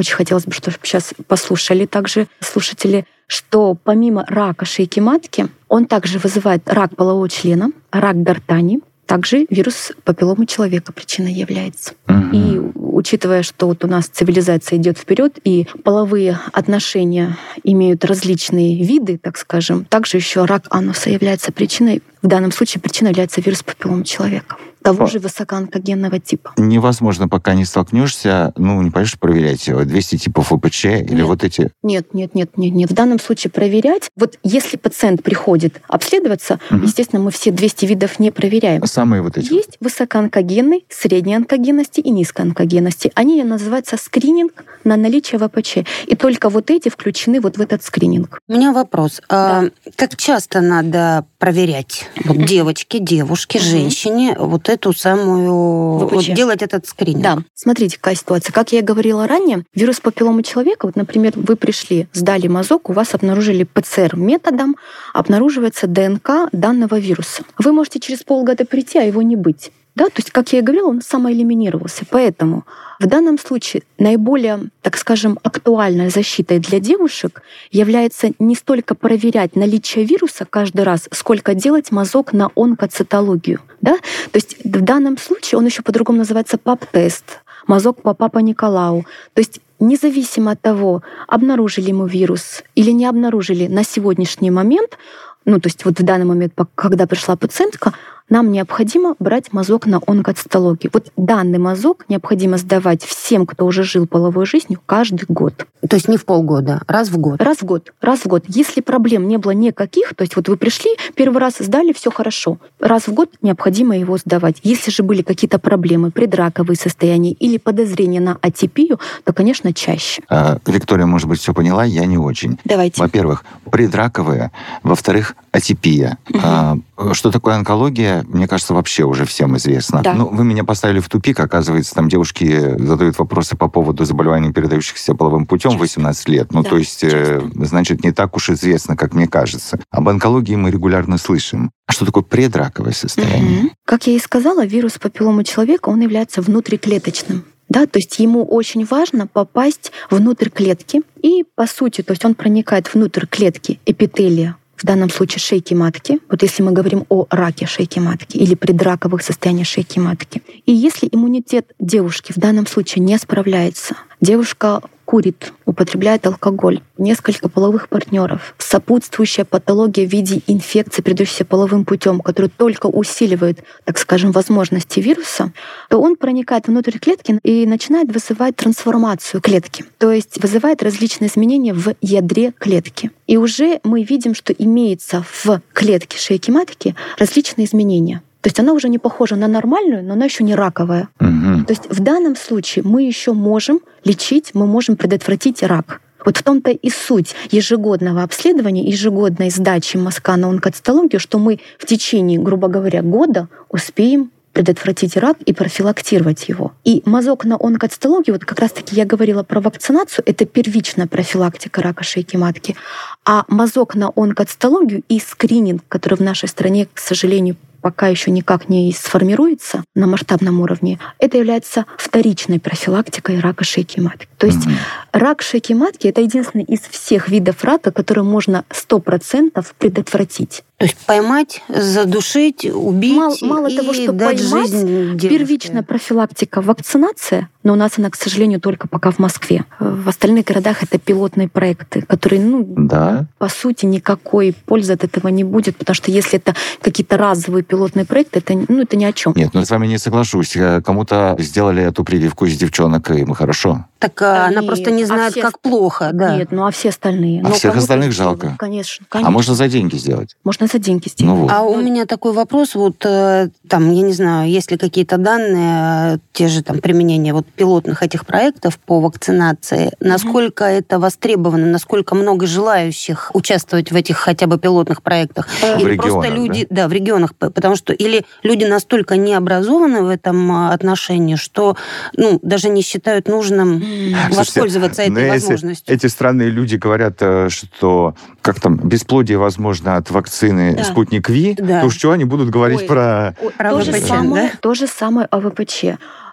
очень 0.00 0.14
хотелось 0.14 0.44
бы, 0.44 0.52
чтобы 0.52 0.76
сейчас 0.82 1.14
послушали 1.26 1.86
также 1.86 2.26
слушатели, 2.40 3.06
что 3.26 3.74
помимо 3.74 4.24
рака 4.26 4.64
шейки 4.64 5.00
матки, 5.00 5.48
он 5.68 5.86
также 5.86 6.18
вызывает 6.18 6.68
рак 6.68 6.96
полового 6.96 7.28
члена, 7.28 7.70
рак 7.92 8.16
гортани, 8.22 8.80
также 9.06 9.46
вирус 9.50 9.92
папилломы 10.04 10.46
человека 10.46 10.92
причиной 10.92 11.32
является. 11.32 11.94
Мгм. 12.06 12.30
И 12.32 12.58
учитывая, 12.76 13.42
что 13.42 13.66
вот 13.66 13.84
у 13.84 13.88
нас 13.88 14.06
цивилизация 14.06 14.78
идет 14.78 14.98
вперед, 14.98 15.38
и 15.42 15.66
половые 15.82 16.38
отношения 16.52 17.36
имеют 17.64 18.04
различные 18.04 18.82
виды, 18.84 19.18
так 19.18 19.36
скажем, 19.36 19.84
также 19.84 20.18
еще 20.18 20.44
рак 20.44 20.66
ануса 20.70 21.10
является 21.10 21.50
причиной, 21.50 22.02
в 22.22 22.28
данном 22.28 22.52
случае 22.52 22.80
причиной 22.80 23.10
является 23.10 23.40
вирус 23.40 23.62
папиллома 23.64 24.04
человека, 24.04 24.56
того 24.82 25.06
же 25.06 25.18
высокоонкогенного 25.18 26.18
типа. 26.18 26.52
Невозможно, 26.56 27.28
пока 27.28 27.54
не 27.54 27.64
столкнешься, 27.64 28.52
ну, 28.56 28.80
не 28.82 28.90
пойдешь 28.90 29.18
проверять 29.18 29.68
э, 29.68 29.84
200 29.84 30.16
типов 30.18 30.48
ВПЧ 30.50 30.84
или 30.86 31.14
Нет. 31.16 31.26
вот 31.26 31.44
эти. 31.44 31.70
Нет, 31.82 32.14
нет, 32.14 32.34
нет, 32.34 32.56
нет, 32.56 32.74
нет. 32.74 32.90
В 32.90 32.94
данном 32.94 33.18
случае 33.20 33.50
проверять. 33.50 34.10
Вот 34.16 34.38
если 34.42 34.76
пациент 34.76 35.22
приходит 35.22 35.80
обследоваться, 35.88 36.58
Мгм. 36.70 36.84
естественно, 36.84 37.22
мы 37.22 37.30
все 37.30 37.50
200 37.50 37.84
видов 37.86 38.18
не 38.18 38.30
проверяем. 38.30 38.84
Самые 38.86 39.22
вот 39.22 39.36
эти. 39.36 39.52
Есть 39.52 39.76
высокоонкогенный, 39.80 40.84
средней 40.88 41.34
онкогенности 41.36 42.00
и 42.00 42.10
низкоонкогенности. 42.10 43.12
Они 43.14 43.42
называются 43.44 43.96
скрининг 43.96 44.64
на 44.84 44.96
наличие 44.96 45.38
ВПЧ. 45.38 45.78
И 46.06 46.16
только 46.16 46.48
вот 46.48 46.70
эти 46.70 46.88
включены 46.88 47.40
вот 47.40 47.58
в 47.58 47.60
этот 47.60 47.82
скрининг. 47.84 48.40
У 48.48 48.52
меня 48.52 48.72
вопрос. 48.72 49.20
А 49.28 49.64
как 49.96 50.16
часто 50.16 50.60
надо 50.60 51.26
проверять 51.38 52.06
вот 52.24 52.38
девочке, 52.44 52.98
девушке, 52.98 53.58
Мгм. 53.58 53.66
женщине 53.68 54.36
вот 54.38 54.68
эту 54.70 54.92
самую... 54.92 56.06
ВПЧ. 56.06 56.12
Вот 56.14 56.24
делать 56.24 56.62
этот 56.62 56.86
скрининг? 56.86 57.22
Да, 57.22 57.38
смотрите, 57.54 57.96
какая 57.96 58.14
ситуация. 58.14 58.52
Как 58.52 58.72
я 58.72 58.78
и 58.78 58.82
говорила 58.82 59.26
ранее, 59.26 59.64
вирус 59.74 60.00
папилломы 60.00 60.42
человека, 60.42 60.86
вот, 60.86 60.96
например, 60.96 61.32
вы 61.36 61.56
пришли, 61.56 62.08
сдали 62.12 62.46
мазок, 62.48 62.88
у 62.90 62.92
вас 62.92 63.14
обнаружили 63.14 63.64
ПЦР-методом, 63.64 64.76
обнаруживается 65.12 65.86
ДНК 65.86 66.48
данного 66.52 66.98
вируса. 66.98 67.42
Вы 67.58 67.72
можете 67.72 68.00
через 68.00 68.22
полгода 68.22 68.64
прийти, 68.64 68.98
а 68.98 69.02
его 69.02 69.22
не 69.22 69.36
быть. 69.36 69.72
Да, 69.94 70.06
то 70.06 70.18
есть, 70.18 70.30
как 70.30 70.52
я 70.52 70.60
и 70.60 70.62
говорила, 70.62 70.88
он 70.88 71.02
самоэлиминировался. 71.02 72.04
Поэтому 72.10 72.64
в 73.00 73.06
данном 73.06 73.38
случае 73.38 73.82
наиболее, 73.98 74.70
так 74.82 74.96
скажем, 74.96 75.38
актуальной 75.42 76.10
защитой 76.10 76.58
для 76.58 76.80
девушек 76.80 77.42
является 77.70 78.30
не 78.38 78.54
столько 78.54 78.94
проверять 78.94 79.56
наличие 79.56 80.04
вируса 80.04 80.46
каждый 80.48 80.82
раз, 80.82 81.08
сколько 81.12 81.54
делать 81.54 81.90
мазок 81.90 82.32
на 82.32 82.50
онкоцитологию. 82.54 83.60
Да? 83.80 83.96
То 83.96 84.36
есть 84.36 84.58
в 84.64 84.80
данном 84.80 85.18
случае 85.18 85.58
он 85.58 85.66
еще 85.66 85.82
по-другому 85.82 86.18
называется 86.18 86.56
ПАП-тест, 86.58 87.40
мазок 87.66 88.02
по 88.02 88.14
Папа 88.14 88.38
Николау. 88.38 89.06
То 89.34 89.40
есть 89.40 89.60
независимо 89.80 90.52
от 90.52 90.60
того, 90.60 91.02
обнаружили 91.26 91.90
мы 91.92 92.08
вирус 92.08 92.62
или 92.74 92.90
не 92.90 93.06
обнаружили 93.06 93.66
на 93.66 93.82
сегодняшний 93.82 94.50
момент, 94.50 94.98
ну, 95.46 95.58
то 95.58 95.68
есть 95.68 95.84
вот 95.84 95.98
в 95.98 96.02
данный 96.02 96.26
момент, 96.26 96.52
когда 96.74 97.06
пришла 97.06 97.34
пациентка, 97.34 97.94
нам 98.30 98.52
необходимо 98.52 99.16
брать 99.18 99.52
мазок 99.52 99.86
на 99.86 100.00
онкоцитологию. 100.06 100.90
Вот 100.94 101.12
данный 101.16 101.58
мазок 101.58 102.04
необходимо 102.08 102.56
сдавать 102.56 103.04
всем, 103.04 103.44
кто 103.44 103.66
уже 103.66 103.82
жил 103.82 104.06
половой 104.06 104.46
жизнью, 104.46 104.80
каждый 104.86 105.26
год. 105.28 105.66
То 105.88 105.96
есть 105.96 106.08
не 106.08 106.16
в 106.16 106.24
полгода, 106.24 106.82
раз 106.86 107.08
в 107.08 107.18
год. 107.18 107.42
Раз 107.42 107.58
в 107.58 107.64
год. 107.64 107.92
Раз 108.00 108.20
в 108.20 108.26
год. 108.26 108.44
Если 108.46 108.80
проблем 108.80 109.28
не 109.28 109.36
было 109.36 109.50
никаких, 109.50 110.14
то 110.14 110.22
есть 110.22 110.36
вот 110.36 110.48
вы 110.48 110.56
пришли, 110.56 110.90
первый 111.14 111.38
раз 111.38 111.56
сдали, 111.58 111.92
все 111.92 112.10
хорошо. 112.10 112.58
Раз 112.78 113.08
в 113.08 113.12
год 113.12 113.30
необходимо 113.42 113.96
его 113.96 114.16
сдавать. 114.16 114.58
Если 114.62 114.90
же 114.90 115.02
были 115.02 115.22
какие-то 115.22 115.58
проблемы, 115.58 116.10
предраковые 116.10 116.76
состояния 116.76 117.32
или 117.32 117.58
подозрения 117.58 118.20
на 118.20 118.38
атипию, 118.40 119.00
то, 119.24 119.32
конечно, 119.32 119.72
чаще. 119.72 120.22
А, 120.28 120.58
Виктория, 120.66 121.06
может 121.06 121.28
быть, 121.28 121.40
все 121.40 121.52
поняла, 121.52 121.84
я 121.84 122.06
не 122.06 122.18
очень. 122.18 122.58
Давайте. 122.64 123.00
Во-первых, 123.00 123.44
предраковые. 123.70 124.52
Во-вторых, 124.82 125.34
атипия. 125.52 126.18
А, 126.42 126.76
Что 127.12 127.30
такое 127.30 127.54
онкология, 127.54 128.24
мне 128.28 128.46
кажется, 128.46 128.74
вообще 128.74 129.04
уже 129.04 129.24
всем 129.24 129.56
известно. 129.56 130.02
Да. 130.02 130.14
Ну, 130.14 130.28
вы 130.28 130.44
меня 130.44 130.64
поставили 130.64 131.00
в 131.00 131.08
тупик. 131.08 131.40
Оказывается, 131.40 131.94
там 131.94 132.08
девушки 132.08 132.76
задают 132.78 133.18
вопросы 133.18 133.56
по 133.56 133.68
поводу 133.68 134.04
заболеваний, 134.04 134.52
передающихся 134.52 135.14
половым 135.14 135.46
путем 135.46 135.72
в 135.72 135.78
18 135.78 136.28
лет. 136.28 136.52
Ну, 136.52 136.62
Да, 136.62 136.70
то 136.70 136.76
есть, 136.76 137.02
э, 137.02 137.40
значит, 137.56 138.04
не 138.04 138.12
так 138.12 138.36
уж 138.36 138.50
известно, 138.50 138.96
как 138.96 139.14
мне 139.14 139.26
кажется. 139.26 139.78
Об 139.90 140.08
онкологии 140.08 140.54
мы 140.54 140.70
регулярно 140.70 141.18
слышим. 141.18 141.70
А 141.86 141.92
что 141.92 142.04
такое 142.06 142.22
предраковое 142.22 142.92
состояние? 142.92 143.60
Мгм. 143.60 143.70
Как 143.84 144.06
я 144.06 144.14
и 144.14 144.18
сказала, 144.18 144.64
вирус 144.64 144.98
папилломы 145.00 145.42
человека, 145.44 145.88
он 145.88 146.00
является 146.00 146.42
внутриклеточным. 146.42 147.44
Да, 147.68 147.86
то 147.86 148.00
есть 148.00 148.18
ему 148.18 148.44
очень 148.44 148.84
важно 148.84 149.28
попасть 149.28 149.92
внутрь 150.10 150.48
клетки. 150.50 151.02
И 151.22 151.44
по 151.54 151.66
сути, 151.66 152.02
то 152.02 152.12
есть 152.12 152.24
он 152.24 152.34
проникает 152.34 152.92
внутрь 152.92 153.26
клетки 153.26 153.78
эпителия, 153.86 154.56
в 154.80 154.84
данном 154.84 155.10
случае 155.10 155.40
шейки 155.40 155.74
матки, 155.74 156.18
вот 156.30 156.42
если 156.42 156.62
мы 156.62 156.72
говорим 156.72 157.04
о 157.10 157.26
раке 157.30 157.66
шейки 157.66 157.98
матки 157.98 158.36
или 158.36 158.54
предраковых 158.54 159.22
состояниях 159.22 159.66
шейки 159.66 159.98
матки. 159.98 160.42
И 160.64 160.72
если 160.72 161.08
иммунитет 161.10 161.72
девушки 161.78 162.32
в 162.32 162.38
данном 162.38 162.66
случае 162.66 163.04
не 163.04 163.18
справляется, 163.18 163.96
девушка 164.20 164.80
курит, 165.10 165.52
употребляет 165.66 166.24
алкоголь, 166.28 166.82
несколько 166.96 167.48
половых 167.48 167.88
партнеров, 167.88 168.54
сопутствующая 168.58 169.44
патология 169.44 170.06
в 170.06 170.12
виде 170.12 170.40
инфекции, 170.46 171.02
передающейся 171.02 171.44
половым 171.44 171.84
путем, 171.84 172.20
которая 172.20 172.48
только 172.48 172.86
усиливает, 172.86 173.64
так 173.84 173.98
скажем, 173.98 174.30
возможности 174.30 175.00
вируса, 175.00 175.52
то 175.88 176.00
он 176.00 176.14
проникает 176.14 176.68
внутрь 176.68 177.00
клетки 177.00 177.40
и 177.42 177.66
начинает 177.66 178.12
вызывать 178.14 178.54
трансформацию 178.54 179.40
клетки, 179.40 179.84
то 179.98 180.12
есть 180.12 180.40
вызывает 180.40 180.80
различные 180.80 181.28
изменения 181.28 181.74
в 181.74 181.92
ядре 182.00 182.52
клетки. 182.56 183.10
И 183.26 183.36
уже 183.36 183.80
мы 183.82 184.04
видим, 184.04 184.32
что 184.36 184.52
имеется 184.52 185.24
в 185.28 185.60
клетке 185.72 186.18
шейки 186.18 186.52
матки 186.52 186.94
различные 187.18 187.64
изменения. 187.64 188.22
То 188.40 188.48
есть 188.48 188.58
она 188.58 188.72
уже 188.72 188.88
не 188.88 188.98
похожа 188.98 189.36
на 189.36 189.48
нормальную, 189.48 190.02
но 190.02 190.14
она 190.14 190.24
еще 190.24 190.44
не 190.44 190.54
раковая. 190.54 191.08
Мгм. 191.18 191.64
То 191.66 191.72
есть 191.72 191.90
в 191.90 192.00
данном 192.00 192.36
случае 192.36 192.84
мы 192.84 193.02
еще 193.02 193.32
можем 193.32 193.80
лечить, 194.04 194.50
мы 194.54 194.66
можем 194.66 194.96
предотвратить 194.96 195.62
рак. 195.62 196.00
Вот 196.24 196.36
в 196.36 196.42
том-то 196.42 196.70
и 196.70 196.90
суть 196.90 197.34
ежегодного 197.50 198.22
обследования, 198.22 198.88
ежегодной 198.88 199.50
сдачи 199.50 199.96
мазка 199.96 200.36
на 200.36 200.48
онкоцитологию, 200.48 201.20
что 201.20 201.38
мы 201.38 201.60
в 201.78 201.86
течение, 201.86 202.38
грубо 202.38 202.68
говоря, 202.68 203.02
года 203.02 203.48
успеем 203.68 204.30
предотвратить 204.52 205.16
рак 205.16 205.38
и 205.46 205.52
профилактировать 205.52 206.48
его. 206.48 206.72
И 206.84 207.02
мазок 207.04 207.44
на 207.44 207.56
онкоцитологию, 207.56 208.34
вот 208.34 208.44
как 208.44 208.58
раз-таки 208.58 208.96
я 208.96 209.06
говорила 209.06 209.42
про 209.42 209.60
вакцинацию, 209.60 210.24
это 210.26 210.44
первичная 210.44 211.06
профилактика 211.06 211.82
рака 211.82 212.02
шейки 212.04 212.36
матки. 212.36 212.76
А 213.24 213.44
мазок 213.48 213.94
на 213.94 214.10
онкоцитологию 214.14 215.02
и 215.08 215.20
скрининг, 215.20 215.82
который 215.88 216.14
в 216.16 216.20
нашей 216.20 216.48
стране, 216.48 216.88
к 216.92 216.98
сожалению, 216.98 217.56
пока 217.80 218.08
еще 218.08 218.30
никак 218.30 218.68
не 218.68 218.92
сформируется 218.92 219.84
на 219.94 220.06
масштабном 220.06 220.60
уровне, 220.60 220.98
это 221.18 221.38
является 221.38 221.86
вторичной 221.98 222.60
профилактикой 222.60 223.40
рака 223.40 223.64
шейки 223.64 224.00
матки. 224.00 224.28
То 224.38 224.46
есть 224.46 224.66
mm-hmm. 224.66 225.18
рак 225.18 225.42
шейки 225.42 225.72
матки 225.72 226.06
это 226.06 226.20
единственный 226.20 226.64
из 226.64 226.80
всех 226.80 227.28
видов 227.28 227.64
рака, 227.64 227.90
который 227.92 228.24
можно 228.24 228.64
100% 228.70 229.64
предотвратить. 229.78 230.62
То 230.80 230.86
есть 230.86 230.96
поймать, 231.04 231.62
задушить, 231.68 232.64
убить. 232.64 233.14
Мало, 233.14 233.36
мало 233.42 233.66
и 233.66 233.76
того, 233.76 233.92
что 233.92 234.12
дать 234.12 234.38
поймать, 234.50 234.70
жизнь 234.70 235.18
первичная 235.28 235.82
профилактика, 235.82 236.62
вакцинация, 236.62 237.50
но 237.62 237.74
у 237.74 237.76
нас 237.76 237.98
она, 237.98 238.08
к 238.08 238.16
сожалению, 238.16 238.62
только 238.62 238.88
пока 238.88 239.10
в 239.10 239.18
Москве. 239.18 239.66
В 239.78 240.08
остальных 240.08 240.46
городах 240.46 240.82
это 240.82 240.98
пилотные 240.98 241.50
проекты, 241.50 242.00
которые, 242.00 242.40
ну, 242.40 242.64
Да. 242.66 243.26
по 243.36 243.50
сути, 243.50 243.84
никакой 243.84 244.54
пользы 244.64 244.94
от 244.94 245.04
этого 245.04 245.28
не 245.28 245.44
будет, 245.44 245.76
потому 245.76 245.94
что 245.94 246.10
если 246.10 246.38
это 246.38 246.54
какие-то 246.80 247.18
разовые 247.18 247.62
пилотные 247.62 248.06
проекты, 248.06 248.38
это, 248.38 248.54
ну, 248.66 248.80
это 248.80 248.96
ни 248.96 249.04
о 249.04 249.12
чем. 249.12 249.34
Нет, 249.36 249.50
ну 249.52 249.62
с 249.62 249.68
вами 249.70 249.86
не 249.86 249.98
соглашусь. 249.98 250.56
Э, 250.56 250.80
Кому-то 250.80 251.36
сделали 251.38 251.82
эту 251.82 252.04
прививку 252.04 252.46
из 252.46 252.56
девчонок, 252.56 253.10
и 253.10 253.18
ему 253.18 253.34
хорошо. 253.34 253.84
Так 253.98 254.22
а, 254.22 254.46
она 254.46 254.60
Они- 254.60 254.66
просто 254.66 254.90
не 254.90 255.02
а 255.02 255.06
знает, 255.06 255.32
все- 255.32 255.42
как 255.42 255.60
плохо, 255.60 256.10
да. 256.14 256.36
Нет, 256.38 256.52
ну 256.52 256.64
а 256.66 256.70
все 256.70 256.88
остальные? 256.88 257.42
А 257.42 257.48
Ну, 257.48 257.54
всех 257.54 257.76
остальных 257.76 258.12
жалко. 258.12 258.56
Конечно, 258.58 259.04
А 259.10 259.12
конечно. 259.12 259.30
можно 259.30 259.54
за 259.54 259.68
деньги 259.68 259.96
сделать? 259.96 260.36
Можно 260.42 260.68
за 260.70 260.78
деньги 260.78 261.08
сделать. 261.08 261.34
Ну 261.34 261.42
вот. 261.42 261.50
А 261.50 261.62
у 261.62 261.80
меня 261.80 262.06
такой 262.06 262.32
вопрос, 262.32 262.74
вот 262.74 263.04
э, 263.04 263.48
там, 263.68 263.90
я 263.92 264.02
не 264.02 264.12
знаю, 264.12 264.50
есть 264.50 264.70
ли 264.70 264.78
какие-то 264.78 265.18
данные, 265.18 266.20
те 266.32 266.48
же 266.48 266.62
там 266.62 266.80
применения 266.80 267.32
вот 267.32 267.46
пилотных 267.46 268.02
этих 268.02 268.26
проектов 268.26 268.78
по 268.78 269.00
вакцинации, 269.00 269.92
насколько 270.00 270.64
это 270.64 270.98
востребовано, 270.98 271.66
насколько 271.66 272.14
много 272.14 272.46
желающих 272.46 273.30
участвовать 273.34 273.92
в 273.92 273.96
этих 273.96 274.16
хотя 274.16 274.46
бы 274.46 274.58
пилотных 274.58 275.02
проектах? 275.02 275.48
Э, 275.62 275.76
В 275.76 275.80
Или 275.80 275.92
регионах, 275.92 276.12
просто 276.12 276.34
люди, 276.34 276.66
да? 276.70 276.88
в 276.88 276.92
регионах, 276.92 277.34
потому 277.34 277.76
что 277.76 277.92
или 277.92 278.24
люди 278.42 278.64
настолько 278.64 279.16
не 279.16 279.34
образованы 279.34 280.02
в 280.02 280.08
этом 280.08 280.50
а, 280.52 280.72
отношении, 280.72 281.36
что 281.36 281.76
ну 282.16 282.38
даже 282.42 282.68
не 282.68 282.82
считают 282.82 283.28
нужным. 283.28 283.80
Слушайте, 283.80 284.36
воспользоваться 284.36 285.02
ну, 285.06 285.12
этой 285.12 285.24
если 285.24 285.46
возможностью. 285.46 285.94
Эти 285.94 286.06
странные 286.06 286.50
люди 286.50 286.76
говорят, 286.76 287.16
э, 287.20 287.48
что 287.48 288.14
как 288.42 288.60
там 288.60 288.76
бесплодие 288.76 289.38
возможно 289.38 289.96
от 289.96 290.10
вакцины 290.10 290.74
Да. 290.76 290.84
Спутник 290.84 291.28
Ви, 291.28 291.54
Да. 291.58 291.80
то 291.80 291.86
уж 291.86 291.96
что 291.96 292.12
они 292.12 292.24
будут 292.24 292.50
говорить 292.50 292.80
Ой. 292.80 292.86
про... 292.86 293.34
Про 293.56 293.70
то, 293.70 293.82
же 293.82 293.92
ВПЧ, 293.92 294.06
самое, 294.08 294.50
да? 294.52 294.58
то 294.60 294.74
же 294.74 294.86
самое 294.86 295.26
о 295.30 295.40
ВПЧ. 295.40 295.84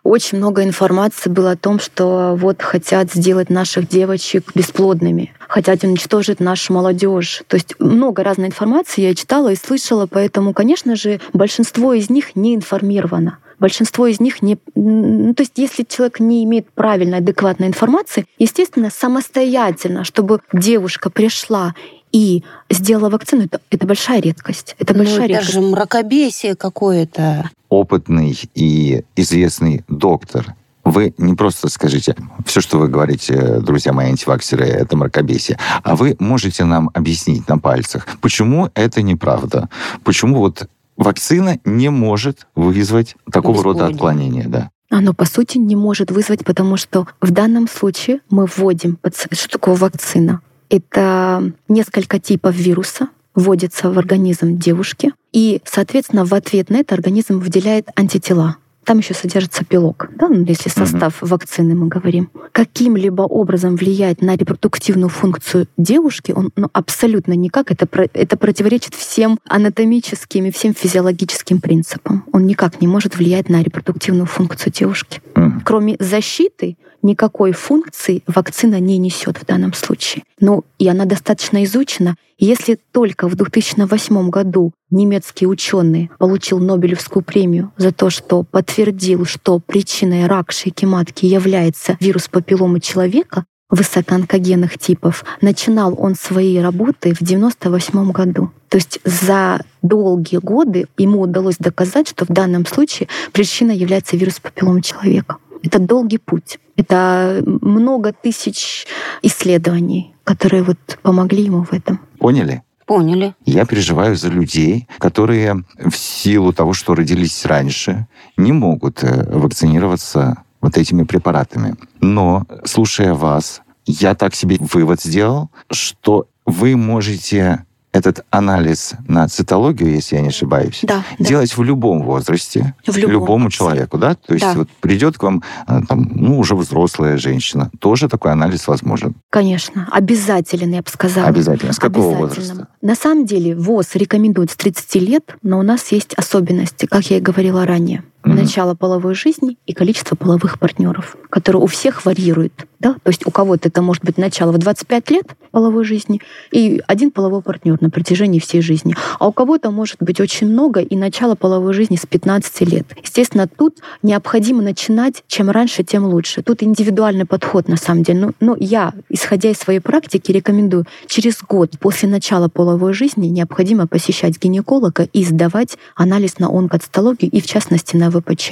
Очень 0.03 0.37
много 0.37 0.63
информации 0.63 1.29
было 1.29 1.51
о 1.51 1.55
том, 1.57 1.79
что 1.81 2.35
вот 2.39 2.61
хотят 2.61 3.11
сделать 3.11 3.49
наших 3.49 3.89
девочек 3.89 4.51
бесплодными, 4.55 5.33
хотят 5.49 5.83
уничтожить 5.83 6.39
нашу 6.39 6.71
молодежь. 6.73 7.43
То 7.47 7.55
есть 7.55 7.75
много 7.79 8.23
разной 8.23 8.47
информации 8.47 9.01
я 9.01 9.13
читала 9.13 9.51
и 9.51 9.55
слышала, 9.55 10.07
поэтому, 10.07 10.53
конечно 10.53 10.95
же, 10.95 11.19
большинство 11.33 11.93
из 11.93 12.09
них 12.09 12.37
не 12.37 12.55
информировано. 12.55 13.39
Большинство 13.59 14.05
из 14.05 14.19
них 14.19 14.41
не... 14.43 14.57
Ну, 14.75 15.33
то 15.33 15.41
есть 15.41 15.53
если 15.55 15.83
человек 15.83 16.19
не 16.19 16.43
имеет 16.43 16.71
правильной, 16.71 17.17
адекватной 17.17 17.67
информации, 17.67 18.27
естественно, 18.37 18.91
самостоятельно, 18.91 20.03
чтобы 20.03 20.39
девушка 20.53 21.09
пришла 21.09 21.73
и 22.11 22.43
сделала 22.69 23.09
вакцину, 23.09 23.43
это, 23.45 23.59
это 23.69 23.85
большая 23.85 24.21
редкость. 24.21 24.75
Это 24.79 24.93
Ну, 24.93 24.99
большая 24.99 25.25
это 25.25 25.27
редкость. 25.27 25.53
же 25.53 25.61
мракобесие 25.61 26.55
какое-то. 26.55 27.49
опытный 27.69 28.37
и 28.55 29.03
известный 29.15 29.83
доктор. 29.87 30.55
Вы 30.85 31.13
не 31.17 31.33
просто 31.35 31.67
скажите, 31.67 32.15
все, 32.45 32.61
что 32.61 32.79
вы 32.79 32.87
говорите, 32.87 33.59
друзья 33.59 33.91
мои 33.91 34.07
антиваксеры, 34.07 34.63
это 34.65 34.95
мракобесие, 34.95 35.59
а 35.83 35.97
вы 35.97 36.15
можете 36.19 36.63
нам 36.63 36.89
объяснить 36.93 37.45
на 37.49 37.57
пальцах, 37.59 38.07
почему 38.21 38.69
это 38.73 39.01
неправда, 39.01 39.67
почему 40.05 40.37
вот 40.37 40.69
вакцина 40.95 41.59
не 41.65 41.89
может 41.89 42.47
вызвать 42.55 43.15
такого 43.29 43.61
рода 43.61 43.87
отклонения, 43.87 44.47
да. 44.47 44.69
Оно, 44.89 45.13
по 45.13 45.25
сути, 45.25 45.57
не 45.57 45.75
может 45.75 46.09
вызвать, 46.11 46.45
потому 46.45 46.77
что 46.77 47.05
в 47.19 47.31
данном 47.31 47.67
случае 47.67 48.21
мы 48.29 48.45
вводим... 48.45 48.97
Что 49.33 49.49
такое 49.49 49.75
вакцина? 49.75 50.39
Это 50.69 51.51
несколько 51.67 52.19
типов 52.19 52.55
вируса 52.55 53.09
вводится 53.35 53.91
в 53.91 53.99
организм 53.99 54.57
девушки, 54.57 55.13
и, 55.31 55.61
соответственно, 55.63 56.25
в 56.25 56.33
ответ 56.33 56.69
на 56.69 56.77
это 56.77 56.95
организм 56.95 57.39
выделяет 57.39 57.87
антитела. 57.95 58.57
Там 58.83 58.99
еще 58.99 59.13
содержится 59.13 59.65
белок, 59.69 60.09
да, 60.15 60.29
ну, 60.29 60.45
если 60.45 60.69
состав 60.69 61.17
вакцины 61.19 61.75
мы 61.75 61.87
говорим. 61.87 62.29
Каким-либо 62.53 63.23
образом 63.23 63.75
влияет 63.75 64.21
на 64.21 64.37
репродуктивную 64.37 65.09
функцию 65.09 65.67
девушки, 65.75 66.31
он 66.31 66.51
ну, 66.55 66.69
абсолютно 66.71 67.33
никак. 67.33 67.69
Это, 67.69 67.85
это 68.13 68.37
противоречит 68.37 68.95
всем 68.95 69.39
анатомическим 69.45 70.45
и 70.45 70.51
всем 70.51 70.73
физиологическим 70.73 71.59
принципам. 71.59 72.23
Он 72.31 72.47
никак 72.47 72.79
не 72.79 72.87
может 72.87 73.17
влиять 73.17 73.49
на 73.49 73.61
репродуктивную 73.61 74.25
функцию 74.25 74.71
девушки. 74.71 75.21
Мгм. 75.35 75.63
Кроме 75.65 75.97
защиты, 75.99 76.77
никакой 77.01 77.51
функции 77.51 78.23
вакцина 78.27 78.79
не 78.79 78.97
несет 78.97 79.37
в 79.37 79.45
данном 79.45 79.73
случае. 79.73 80.23
Ну, 80.39 80.65
и 80.79 80.87
она 80.87 81.05
достаточно 81.05 81.63
изучена. 81.63 82.15
Если 82.37 82.79
только 82.91 83.27
в 83.27 83.35
2008 83.35 84.29
году 84.29 84.71
немецкий 84.91 85.47
ученый 85.47 86.11
получил 86.19 86.59
Нобелевскую 86.59 87.23
премию 87.23 87.71
за 87.77 87.91
то, 87.91 88.09
что 88.09 88.43
подтвердил, 88.43 89.25
что 89.25 89.59
причиной 89.59 90.27
рак 90.27 90.51
шейки 90.51 90.85
матки 90.85 91.25
является 91.25 91.97
вирус 91.99 92.27
папилломы 92.27 92.79
человека, 92.79 93.45
высокоонкогенных 93.69 94.77
типов. 94.77 95.25
Начинал 95.41 95.95
он 95.97 96.15
свои 96.15 96.57
работы 96.57 97.13
в 97.13 97.19
98 97.19 98.11
году. 98.11 98.51
То 98.69 98.77
есть 98.77 98.99
за 99.03 99.61
долгие 99.81 100.37
годы 100.37 100.87
ему 100.97 101.21
удалось 101.21 101.57
доказать, 101.57 102.09
что 102.09 102.25
в 102.25 102.29
данном 102.29 102.65
случае 102.65 103.09
причиной 103.31 103.75
является 103.75 104.15
вирус 104.15 104.39
папилломы 104.39 104.81
человека. 104.81 105.37
Это 105.63 105.79
долгий 105.79 106.17
путь. 106.17 106.59
Это 106.75 107.41
много 107.45 108.13
тысяч 108.13 108.85
исследований, 109.21 110.15
которые 110.23 110.63
вот 110.63 110.77
помогли 111.01 111.43
ему 111.43 111.63
в 111.63 111.73
этом. 111.73 111.99
Поняли? 112.19 112.63
Поняли. 112.85 113.35
Я 113.45 113.65
переживаю 113.65 114.15
за 114.15 114.29
людей, 114.29 114.87
которые 114.97 115.65
в 115.77 115.95
силу 115.95 116.53
того, 116.53 116.71
что 116.73 116.95
родились 116.95 117.45
раньше, 117.45 118.07
не 118.37 118.53
могут 118.53 119.03
э, 119.03 119.29
вакцинироваться 119.29 120.43
вот 120.61 120.77
этими 120.77 121.03
препаратами. 121.03 121.75
Но, 121.99 122.45
слушая 122.63 123.13
вас, 123.13 123.61
я 123.85 124.15
так 124.15 124.35
себе 124.35 124.57
вывод 124.59 125.01
сделал, 125.01 125.49
что 125.69 126.27
вы 126.45 126.77
можете 126.77 127.65
этот 127.97 128.25
анализ 128.29 128.93
на 129.07 129.27
цитологию, 129.27 129.91
если 129.91 130.15
я 130.15 130.21
не 130.21 130.29
ошибаюсь, 130.29 130.79
Да, 130.83 131.03
делать 131.19 131.57
в 131.57 131.63
любом 131.63 132.03
возрасте, 132.03 132.75
В 132.85 132.95
любом, 132.95 133.11
любому 133.11 133.49
человеку, 133.51 133.97
да? 133.97 134.15
То 134.15 134.33
есть 134.33 134.45
Да. 134.45 134.53
вот 134.53 134.69
придет 134.79 135.17
к 135.17 135.23
вам 135.23 135.43
э, 135.67 135.81
там, 135.87 136.09
ну, 136.13 136.39
уже 136.39 136.55
взрослая 136.55 137.17
женщина, 137.17 137.71
тоже 137.79 138.07
такой 138.07 138.31
анализ 138.31 138.67
возможен. 138.67 139.15
Конечно, 139.29 139.87
обязателен, 139.91 140.71
я 140.73 140.81
бы 140.81 140.89
сказала. 140.89 141.27
Обязательно. 141.27 141.73
С 141.73 141.79
какого 141.79 142.15
возраста? 142.15 142.67
На 142.81 142.95
самом 142.95 143.25
деле 143.25 143.55
ВОЗ 143.55 143.95
рекомендует 143.95 144.51
с 144.51 144.55
30 144.55 144.95
лет, 145.01 145.35
но 145.41 145.59
у 145.59 145.63
нас 145.63 145.91
есть 145.91 146.13
особенности, 146.13 146.85
как 146.85 147.09
я 147.09 147.17
и 147.17 147.21
говорила 147.21 147.65
ранее. 147.65 148.03
Мгм. 148.27 148.35
Начало 148.37 148.75
половой 148.75 149.15
жизни 149.15 149.57
и 149.65 149.73
количество 149.73 150.15
половых 150.15 150.59
партнеров, 150.59 151.15
которые 151.29 151.61
у 151.61 151.67
всех 151.67 152.05
варьируют. 152.05 152.67
Да? 152.79 152.93
То 152.93 153.09
есть 153.09 153.25
у 153.25 153.31
кого-то 153.31 153.69
это 153.69 153.81
может 153.81 154.03
быть 154.03 154.17
начало 154.17 154.51
в 154.51 154.57
25 154.57 155.09
лет 155.09 155.35
половой 155.51 155.83
жизни 155.83 156.21
и 156.51 156.81
один 156.87 157.09
половой 157.09 157.41
партнер 157.41 157.77
на 157.81 157.89
протяжении 157.89 158.39
всей 158.39 158.61
жизни. 158.61 158.95
А 159.19 159.27
у 159.27 159.31
кого-то 159.31 159.71
может 159.71 159.97
быть 159.99 160.19
очень 160.19 160.47
много 160.47 160.81
и 160.81 160.95
начало 160.95 161.35
половой 161.35 161.73
жизни 161.73 161.95
с 161.95 162.05
15 162.05 162.61
лет. 162.69 162.85
Естественно, 163.01 163.47
тут 163.47 163.79
необходимо 164.03 164.61
начинать 164.61 165.23
чем 165.27 165.49
раньше, 165.49 165.83
тем 165.83 166.05
лучше. 166.05 166.43
Тут 166.43 166.61
индивидуальный 166.61 167.25
подход 167.25 167.67
на 167.67 167.77
самом 167.77 168.03
деле. 168.03 168.19
Но, 168.19 168.31
но 168.39 168.55
я, 168.59 168.93
исходя 169.09 169.49
из 169.49 169.57
своей 169.57 169.79
практики, 169.79 170.31
рекомендую 170.31 170.85
через 171.07 171.41
год 171.41 171.79
после 171.79 172.09
начала 172.09 172.49
половой 172.49 172.93
жизни 172.93 173.27
необходимо 173.27 173.87
посещать 173.87 174.37
гинеколога 174.39 175.07
и 175.13 175.23
сдавать 175.23 175.77
анализ 175.95 176.37
на 176.37 176.47
онкоцитологию 176.49 177.31
и, 177.31 177.41
в 177.41 177.47
частности, 177.47 177.95
на 177.95 178.11
ВПЧ. 178.21 178.51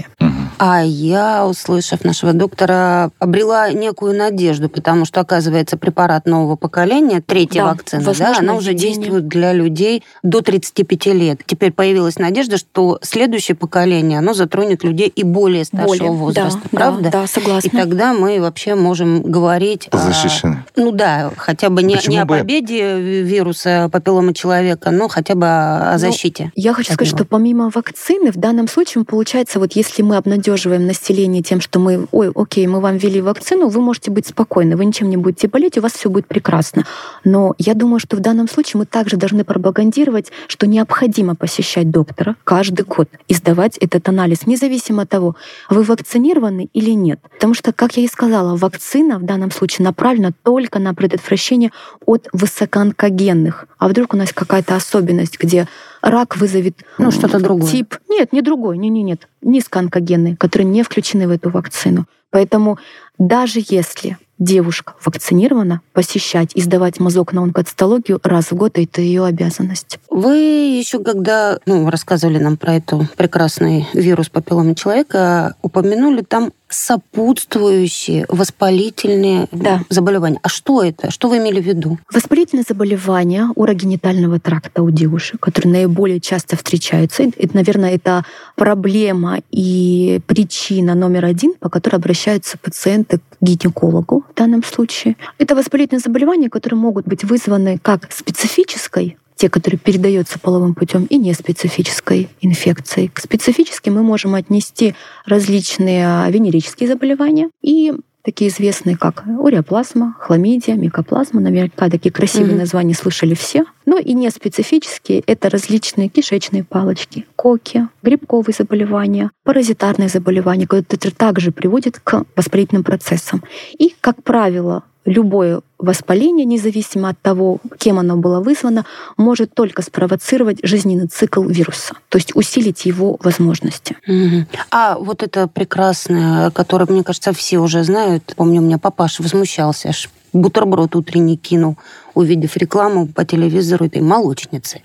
А 0.58 0.82
я, 0.84 1.46
услышав 1.46 2.06
нашего 2.06 2.32
доктора, 2.32 3.12
обрела 3.20 3.72
некую 3.72 4.16
надежду, 4.18 4.70
потому 4.70 5.04
что, 5.06 5.20
оказывается, 5.20 5.76
препарат 5.78 6.26
нового 6.26 6.56
поколения, 6.56 7.22
третья 7.22 7.64
Да, 7.64 7.72
вакцина, 7.72 8.02
да, 8.02 8.08
возможно, 8.08 8.38
она 8.40 8.54
уже 8.56 8.72
введение. 8.72 8.96
действует 8.96 9.28
для 9.28 9.52
людей 9.52 10.04
до 10.24 10.42
35 10.42 11.08
лет. 11.08 11.42
Теперь 11.46 11.74
появилась 11.74 12.18
надежда, 12.18 12.58
что 12.58 13.00
следующее 13.02 13.56
поколение, 13.56 14.20
оно 14.20 14.34
затронет 14.34 14.84
людей 14.86 15.08
и 15.14 15.24
более 15.24 15.66
старшего 15.66 15.88
Более. 15.88 16.12
возраста, 16.12 16.62
да, 16.64 16.70
правда? 16.78 17.04
Да, 17.04 17.22
да, 17.22 17.28
согласна. 17.28 17.68
И 17.68 17.72
тогда 17.72 18.14
мы 18.14 18.40
вообще 18.40 18.76
можем 18.76 19.24
говорить 19.24 19.90
о- 19.92 19.98
Защищены. 19.98 20.64
ну 20.78 20.92
да, 20.92 21.32
хотя 21.36 21.70
бы 21.70 21.84
не, 21.84 21.96
Почему 21.96 22.14
не 22.14 22.20
о 22.22 22.26
победе 22.26 23.00
вируса 23.24 23.90
папилломы 23.92 24.34
человека, 24.34 24.92
но 24.92 25.08
хотя 25.10 25.36
бы 25.36 25.46
о 25.48 25.90
о 25.90 25.94
Ну, 25.94 26.00
защите. 26.00 26.52
Я 26.56 26.74
хочу 26.74 26.94
сказать, 26.94 27.12
него. 27.12 27.18
что 27.18 27.26
помимо 27.26 27.70
вакцины, 27.74 28.32
в 28.32 28.38
данном 28.38 28.68
случае 28.70 29.00
мы, 29.00 29.06
получается, 29.06 29.55
получается, 29.56 29.60
вот 29.60 29.74
если 29.74 30.04
мы 30.04 30.18
обнадеживаем 30.18 30.86
население 30.86 31.42
тем, 31.42 31.62
что 31.62 31.80
мы, 31.80 32.08
ой, 32.12 32.32
окей, 32.36 32.68
мы 32.68 32.80
вам 32.80 32.98
ввели 32.98 33.22
вакцину, 33.22 33.70
вы 33.70 33.82
можете 33.82 34.12
быть 34.12 34.28
спокойны, 34.28 34.76
вы 34.76 34.86
ничем 34.86 35.10
не 35.10 35.18
будете 35.18 35.48
болеть, 35.48 35.78
у 35.78 35.82
вас 35.82 35.94
все 35.94 36.10
будет 36.10 36.28
прекрасно. 36.28 36.86
Но 37.24 37.54
я 37.58 37.74
думаю, 37.74 38.00
что 38.00 38.18
в 38.18 38.20
данном 38.20 38.48
случае 38.48 38.80
мы 38.80 38.86
также 38.86 39.18
должны 39.18 39.44
пропагандировать, 39.44 40.32
что 40.48 40.68
необходимо 40.68 41.36
посещать 41.36 41.90
доктора 41.90 42.36
каждый 42.44 42.86
год 42.86 43.10
и 43.28 43.34
сдавать 43.34 43.78
этот 43.78 44.10
анализ, 44.10 44.48
независимо 44.48 45.04
от 45.04 45.10
того, 45.10 45.36
вы 45.70 45.84
вакцинированы 45.84 46.70
или 46.74 46.92
нет. 46.92 47.20
Потому 47.34 47.54
что, 47.54 47.72
как 47.72 47.98
я 47.98 48.04
и 48.04 48.08
сказала, 48.08 48.58
вакцина 48.58 49.20
в 49.20 49.24
данном 49.24 49.52
случае 49.52 49.86
направлена 49.86 50.32
только 50.44 50.80
на 50.80 50.94
предотвращение 50.94 51.72
от 52.06 52.28
высокоонкогенных. 52.34 53.66
А 53.78 53.88
вдруг 53.88 54.14
у 54.14 54.18
нас 54.18 54.34
какая-то 54.34 54.76
особенность, 54.76 55.40
где 55.40 55.68
рак 56.06 56.38
вызовет 56.38 56.84
Ну, 56.98 57.12
что-то 57.12 57.40
другое. 57.40 57.70
тип. 57.70 57.96
Нет, 58.10 58.32
не 58.32 58.42
другой, 58.42 58.78
не, 58.78 58.90
не, 58.90 59.04
нет. 59.04 59.28
Низкоонкогенные, 59.42 60.38
которые 60.38 60.68
не 60.68 60.84
включены 60.84 61.28
в 61.28 61.32
эту 61.32 61.50
вакцину. 61.50 62.06
Поэтому 62.30 62.78
даже 63.18 63.62
если 63.68 64.18
девушка 64.38 64.94
вакцинирована, 65.04 65.82
посещать 65.94 66.52
и 66.54 66.62
сдавать 66.62 67.00
мазок 67.00 67.32
на 67.34 67.42
онкоцитологию 67.42 68.20
раз 68.24 68.52
в 68.52 68.56
год 68.56 68.78
это 68.78 69.02
ее 69.02 69.26
обязанность. 69.26 70.00
Вы 70.10 70.36
еще 70.38 71.00
когда 71.00 71.60
ну, 71.66 71.90
рассказывали 71.90 72.38
нам 72.38 72.58
про 72.58 72.76
эту 72.76 73.08
прекрасный 73.16 73.88
вирус 73.94 74.30
папиллома 74.30 74.76
человека, 74.76 75.56
упомянули 75.62 76.22
там 76.22 76.52
сопутствующие 76.76 78.26
воспалительные 78.30 79.48
Да. 79.52 79.82
заболевания. 79.90 80.40
А 80.44 80.50
что 80.50 80.84
это? 80.84 81.10
Что 81.12 81.30
вы 81.30 81.38
имели 81.38 81.62
в 81.62 81.66
виду? 81.66 81.98
Воспалительные 82.12 82.66
заболевания 82.68 83.50
урогенитального 83.56 84.40
тракта 84.40 84.84
у 84.84 84.92
девушек, 84.92 85.40
которые 85.40 85.72
наиболее 85.74 86.20
часто 86.20 86.58
встречаются, 86.58 87.24
это, 87.24 87.56
наверное, 87.56 87.96
это 87.96 88.26
проблема 88.56 89.40
и 89.52 90.20
причина 90.28 90.96
номер 90.96 91.26
один, 91.26 91.54
по 91.60 91.70
которой 91.70 91.96
обращаются 91.96 92.58
пациенты 92.58 93.18
к 93.20 93.22
гинекологу 93.42 94.26
в 94.30 94.36
данном 94.36 94.64
случае. 94.64 95.16
Это 95.38 95.56
воспалительные 95.56 96.02
заболевания, 96.02 96.50
которые 96.50 96.80
могут 96.80 97.06
быть 97.06 97.24
вызваны 97.24 97.80
как 97.82 98.12
специфической 98.12 99.18
те, 99.36 99.50
которые 99.50 99.80
передаются 99.80 100.40
половым 100.40 100.76
путем, 100.76 101.06
и 101.06 101.18
неспецифической 101.18 102.30
инфекцией. 102.42 103.10
К 103.10 103.20
специфическим 103.20 103.96
мы 103.96 104.04
можем 104.04 104.36
отнести 104.36 104.96
различные 105.26 106.30
венерические 106.32 106.90
заболевания 106.90 107.50
и 107.62 107.94
такие 108.24 108.50
известные, 108.50 108.98
как 108.98 109.24
уреоплазма, 109.40 110.16
хламидия, 110.20 110.74
микоплазма. 110.76 111.42
Наверняка 111.42 111.90
такие 111.90 112.12
красивые 112.12 112.54
Мгм. 112.54 112.60
названия 112.60 112.96
слышали 112.96 113.36
все. 113.36 113.66
Но 113.86 114.00
и 114.00 114.14
неспецифические— 114.14 115.20
это 115.28 115.50
различные 115.50 116.10
кишечные 116.10 116.64
палочки, 116.64 117.28
коки, 117.36 117.88
грибковые 118.02 118.56
заболевания, 118.58 119.30
паразитарные 119.44 120.10
заболевания, 120.10 120.66
которые 120.66 121.14
также 121.16 121.52
приводят 121.52 122.00
к 122.00 122.24
воспалительным 122.36 122.84
процессам. 122.84 123.44
И, 123.78 123.94
как 124.02 124.24
правило, 124.24 124.84
любое 125.06 125.62
воспаление, 125.78 126.46
независимо 126.46 127.10
от 127.10 127.22
того, 127.22 127.60
кем 127.78 128.00
оно 128.00 128.18
было 128.18 128.40
вызвано, 128.40 128.86
может 129.18 129.54
только 129.54 129.82
спровоцировать 129.82 130.60
жизненный 130.64 131.08
цикл 131.08 131.44
вируса, 131.44 131.96
то 132.10 132.18
есть 132.18 132.36
усилить 132.36 132.86
его 132.86 133.18
возможности. 133.22 133.98
Мгм. 134.08 134.48
А 134.72 134.98
вот 134.98 135.22
это 135.22 135.48
прекрасное, 135.48 136.50
которое, 136.52 136.86
мне 136.86 137.04
кажется, 137.04 137.34
все 137.34 137.60
уже 137.60 137.84
знают. 137.84 138.34
Помню, 138.36 138.62
у 138.62 138.66
меня 138.66 138.78
папаша 138.78 139.22
возмущался, 139.22 139.90
аж 139.90 140.10
бутерброд 140.34 140.96
утренний 140.96 141.38
кинул, 141.38 141.78
увидев 142.16 142.58
рекламу 142.58 143.08
по 143.08 143.26
телевизору 143.26 143.86
этой 143.86 144.02
молочницы. 144.02 144.82